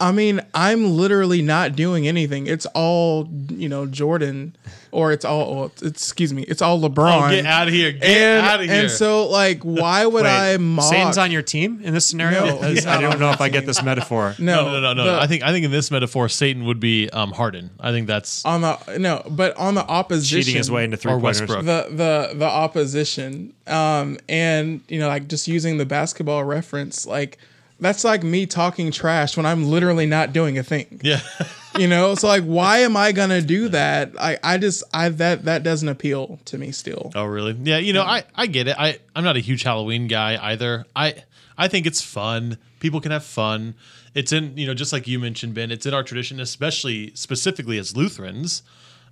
[0.00, 2.48] I mean, I'm literally not doing anything.
[2.48, 4.56] It's all you know, Jordan,
[4.90, 5.54] or it's all.
[5.54, 7.28] Well, it's, excuse me, it's all LeBron.
[7.28, 7.92] Oh, get out of here!
[7.92, 8.82] Get and out of here!
[8.82, 10.90] and so like, why would I mock?
[10.92, 12.44] Satan's on your team in this scenario?
[12.44, 14.34] No, he's I not don't know my if I get this metaphor.
[14.40, 15.04] no, no, no, no, no.
[15.04, 17.70] the- I think I think in this metaphor, Satan would be um, Harden.
[17.78, 21.12] I think that's on the no, but on the opposition, Cheating his way into three
[21.12, 21.48] pointers.
[21.48, 27.38] The the the opposition um and you know like just using the basketball reference like
[27.80, 31.20] that's like me talking trash when i'm literally not doing a thing yeah.
[31.78, 35.44] you know so like why am i gonna do that i i just i that
[35.44, 37.52] that doesn't appeal to me still Oh, really?
[37.62, 37.78] Yeah.
[37.78, 38.76] You know, I I get it.
[38.78, 40.84] I I'm not a huge Halloween guy either.
[40.96, 41.24] I
[41.56, 42.58] I think it's fun.
[42.80, 43.74] People can have fun.
[44.14, 45.70] It's in you know just like you mentioned, Ben.
[45.70, 48.62] It's in our tradition, especially specifically as Lutherans.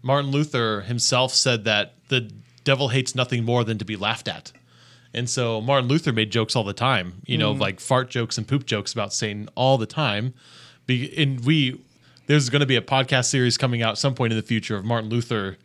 [0.02, 2.30] Martin Luther himself said that the
[2.64, 4.52] devil hates nothing more than to be laughed at.
[5.14, 8.48] And so Martin Luther made jokes all the time, you know, like fart jokes and
[8.48, 10.32] poop jokes about Satan all the time.
[10.86, 11.80] Be, and we,
[12.26, 14.84] there's going to be a podcast series coming out some point in the future of
[14.84, 15.58] Martin Luther,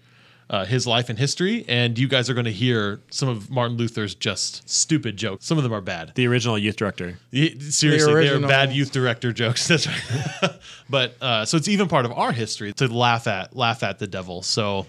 [0.50, 1.64] uh, his life and history.
[1.68, 5.45] And you guys are going to hear some of Martin Luther's just stupid jokes.
[5.45, 6.12] Some of them are bad.
[6.16, 7.18] The original youth director.
[7.32, 9.66] Ye- Seriously, they're bad youth director jokes.
[9.70, 10.52] That's right.
[10.89, 14.08] but uh, so it's even part of our history to laugh at laugh at the
[14.08, 14.41] devil.
[14.41, 14.86] So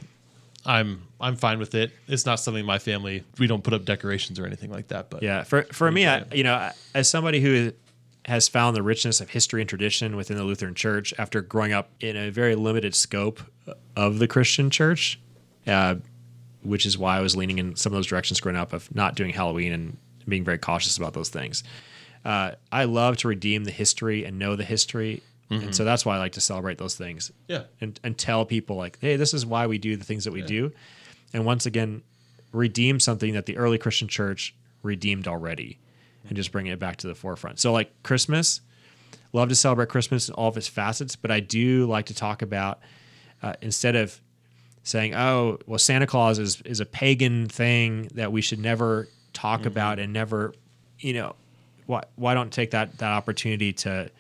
[0.69, 1.91] I'm I'm fine with it.
[2.07, 5.09] It's not something my family we don't put up decorations or anything like that.
[5.09, 7.73] But Yeah, for for me, I, you know, as somebody who
[8.27, 11.89] has found the richness of history and tradition within the Lutheran Church after growing up
[12.01, 13.41] in a very limited scope
[13.97, 15.19] of the Christian Church,
[15.67, 15.95] uh,
[16.63, 19.15] which is why I was leaning in some of those directions growing up of not
[19.15, 19.97] doing Halloween and
[20.29, 21.65] being very cautious about those things.
[22.27, 26.17] Uh, I love to redeem the history and know the history, and so that's why
[26.17, 27.33] I like to celebrate those things.
[27.47, 27.65] Yeah.
[27.81, 30.43] and, and tell people like, hey, this is why we do the things that we
[30.43, 30.73] do.
[31.33, 32.03] And once again,
[32.53, 35.79] redeem something that the early Christian church redeemed already
[36.29, 37.59] and just bring it back to the forefront.
[37.59, 38.61] So, like Christmas,
[39.33, 42.43] love to celebrate Christmas in all of its facets, but I do like to talk
[42.43, 42.81] about
[43.43, 44.21] uh, instead of
[44.83, 49.67] saying, "Oh, well, Santa Claus is is a pagan thing that we should never talk
[49.67, 50.55] about and never,"
[50.99, 51.37] you know,
[51.87, 54.11] why why don't take that that opportunity to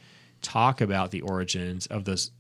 [0.43, 2.31] talk about the origins of those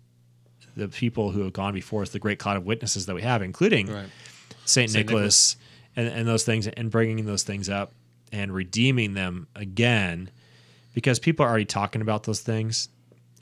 [0.76, 3.42] the people who have gone before us, the great cloud of witnesses that we have,
[3.42, 4.07] including Right.
[4.64, 5.57] Saint, Saint Nicholas,
[5.96, 7.92] and, and those things, and bringing those things up
[8.30, 10.30] and redeeming them again,
[10.94, 12.88] because people are already talking about those things,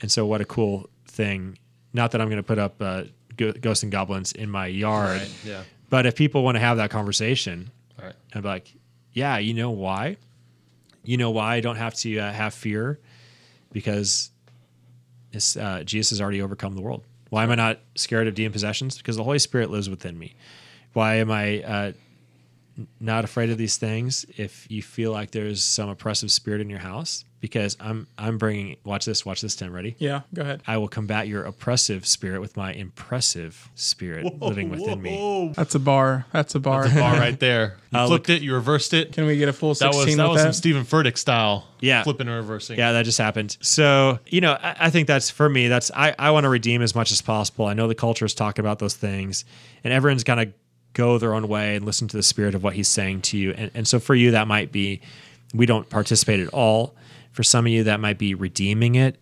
[0.01, 1.59] and so what a cool thing!
[1.93, 3.03] Not that I'm going to put up uh,
[3.35, 5.63] ghosts and goblins in my yard, Right, yeah.
[5.89, 7.69] but if people want to have that conversation,
[8.01, 8.13] right.
[8.33, 8.73] Be like,
[9.13, 10.17] yeah, you know why?
[11.03, 12.99] You know why I don't have to uh, have fear?
[13.71, 14.31] Because
[15.37, 17.03] it's, uh, Jesus has already overcome the world.
[17.29, 18.97] Why am I not scared of demon possessions?
[18.97, 20.35] Because the Holy Spirit lives within me.
[20.93, 21.91] Why am I uh,
[22.99, 26.79] not afraid of these things if you feel like there's some oppressive spirit in your
[26.79, 27.23] house?
[27.39, 28.77] Because I'm I'm bringing.
[28.83, 29.23] Watch this.
[29.23, 29.55] Watch this.
[29.55, 29.95] Tim, ready?
[29.99, 30.63] Yeah, go ahead.
[30.65, 35.53] I will combat your oppressive spirit with my impressive spirit living within me.
[35.55, 36.25] That's a bar.
[36.33, 36.89] That's a bar.
[36.89, 37.77] Bar right there.
[37.91, 38.41] You Uh, flipped it.
[38.41, 39.13] You reversed it.
[39.13, 40.43] Can we get a full That 16 was that with was that?
[40.45, 41.67] some Steven Furtick style.
[41.79, 42.01] Yeah.
[42.01, 42.79] flipping and reversing.
[42.79, 43.55] Yeah, that just happened.
[43.61, 46.81] So, you know, I, I think that's for me, that's I, I want to redeem
[46.81, 47.67] as much as possible.
[47.67, 49.45] I know the culture is talking about those things
[49.83, 50.47] and everyone's gonna
[50.97, 53.51] go their own way and listen to the spirit of what he's saying to you.
[53.51, 54.99] And and so for you that might be
[55.53, 56.95] we don't participate at all.
[57.31, 59.15] For some of you that might be redeeming it.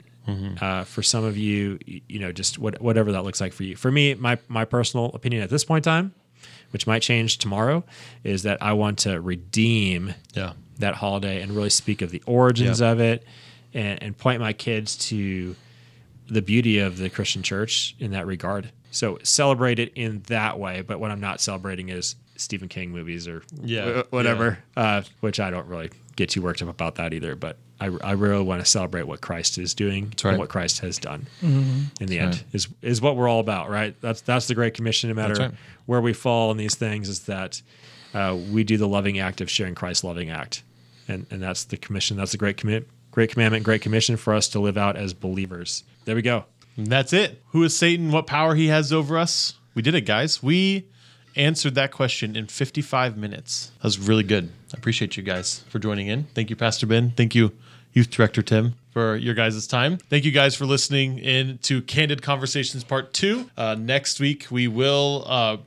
[0.59, 3.75] Uh, for some of you, you know, just what, whatever that looks like for you.
[3.75, 6.13] For me, my my personal opinion at this point in time,
[6.71, 7.83] which might change tomorrow,
[8.23, 10.53] is that I want to redeem yeah.
[10.79, 12.91] that holiday and really speak of the origins Yeah.
[12.91, 13.23] of it
[13.71, 15.55] and, and point my kids to
[16.27, 18.71] the beauty of the Christian church in that regard.
[18.95, 20.81] So celebrate it in that way.
[20.81, 25.39] But what I'm not celebrating is Stephen King movies or Yeah, wh- whatever, uh, which
[25.41, 27.35] I don't really get too worked up about that either.
[27.35, 30.31] But I, I really want to celebrate what Christ is doing right.
[30.31, 33.99] and what Christ has done in the end is, is what we're all about, right?
[33.99, 35.51] That's, that's the Great Commission, no matter right.
[35.85, 37.61] where we fall in these things is that
[38.13, 40.63] uh, we do the loving act of sharing Christ's loving act,
[41.09, 42.15] and and that's the commission.
[42.15, 45.83] That's the great commit, great commandment, great commission for us to live out as believers.
[46.05, 46.45] There we go.
[46.77, 47.41] That's it.
[47.49, 48.11] Who is Satan?
[48.11, 49.53] What power he has over us?
[49.73, 50.43] We did it, guys.
[50.43, 50.87] We
[51.35, 53.71] answered that question in 55 minutes.
[53.77, 54.49] That was really good.
[54.73, 56.25] I appreciate you guys for joining in.
[56.33, 57.11] Thank you, Pastor Ben.
[57.11, 57.51] Thank you,
[57.93, 59.97] Youth Director Tim, for your guys' time.
[59.97, 63.49] Thank you guys for listening in to Candid Conversations Part 2.
[63.57, 65.57] Uh, next week, we will uh,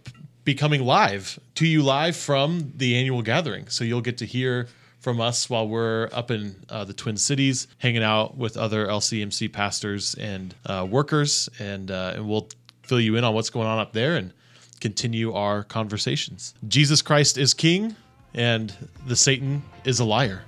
[0.45, 3.69] be coming live to you live from the annual gathering.
[3.69, 4.69] So you'll get to hear
[4.99, 9.53] from us while we're up in uh, the Twin Cities, hanging out with other LCMC
[9.53, 12.49] pastors and uh, workers, and uh, and we'll
[12.83, 14.33] fill you in on what's going on up there and
[14.81, 16.55] continue our conversations.
[16.67, 17.95] Jesus Christ is King,
[18.35, 18.75] and
[19.07, 20.43] the Satan is a liar.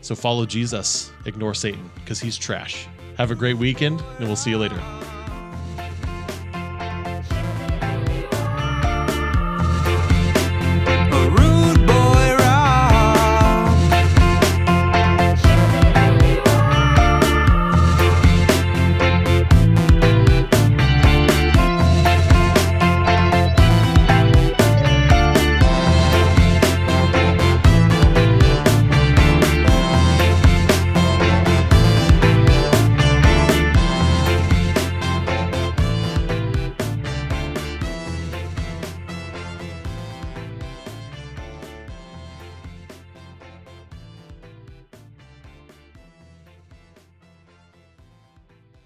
[0.00, 2.88] So follow Jesus, ignore Satan, because he's trash.
[3.18, 4.80] Have a great weekend, and we'll see you later.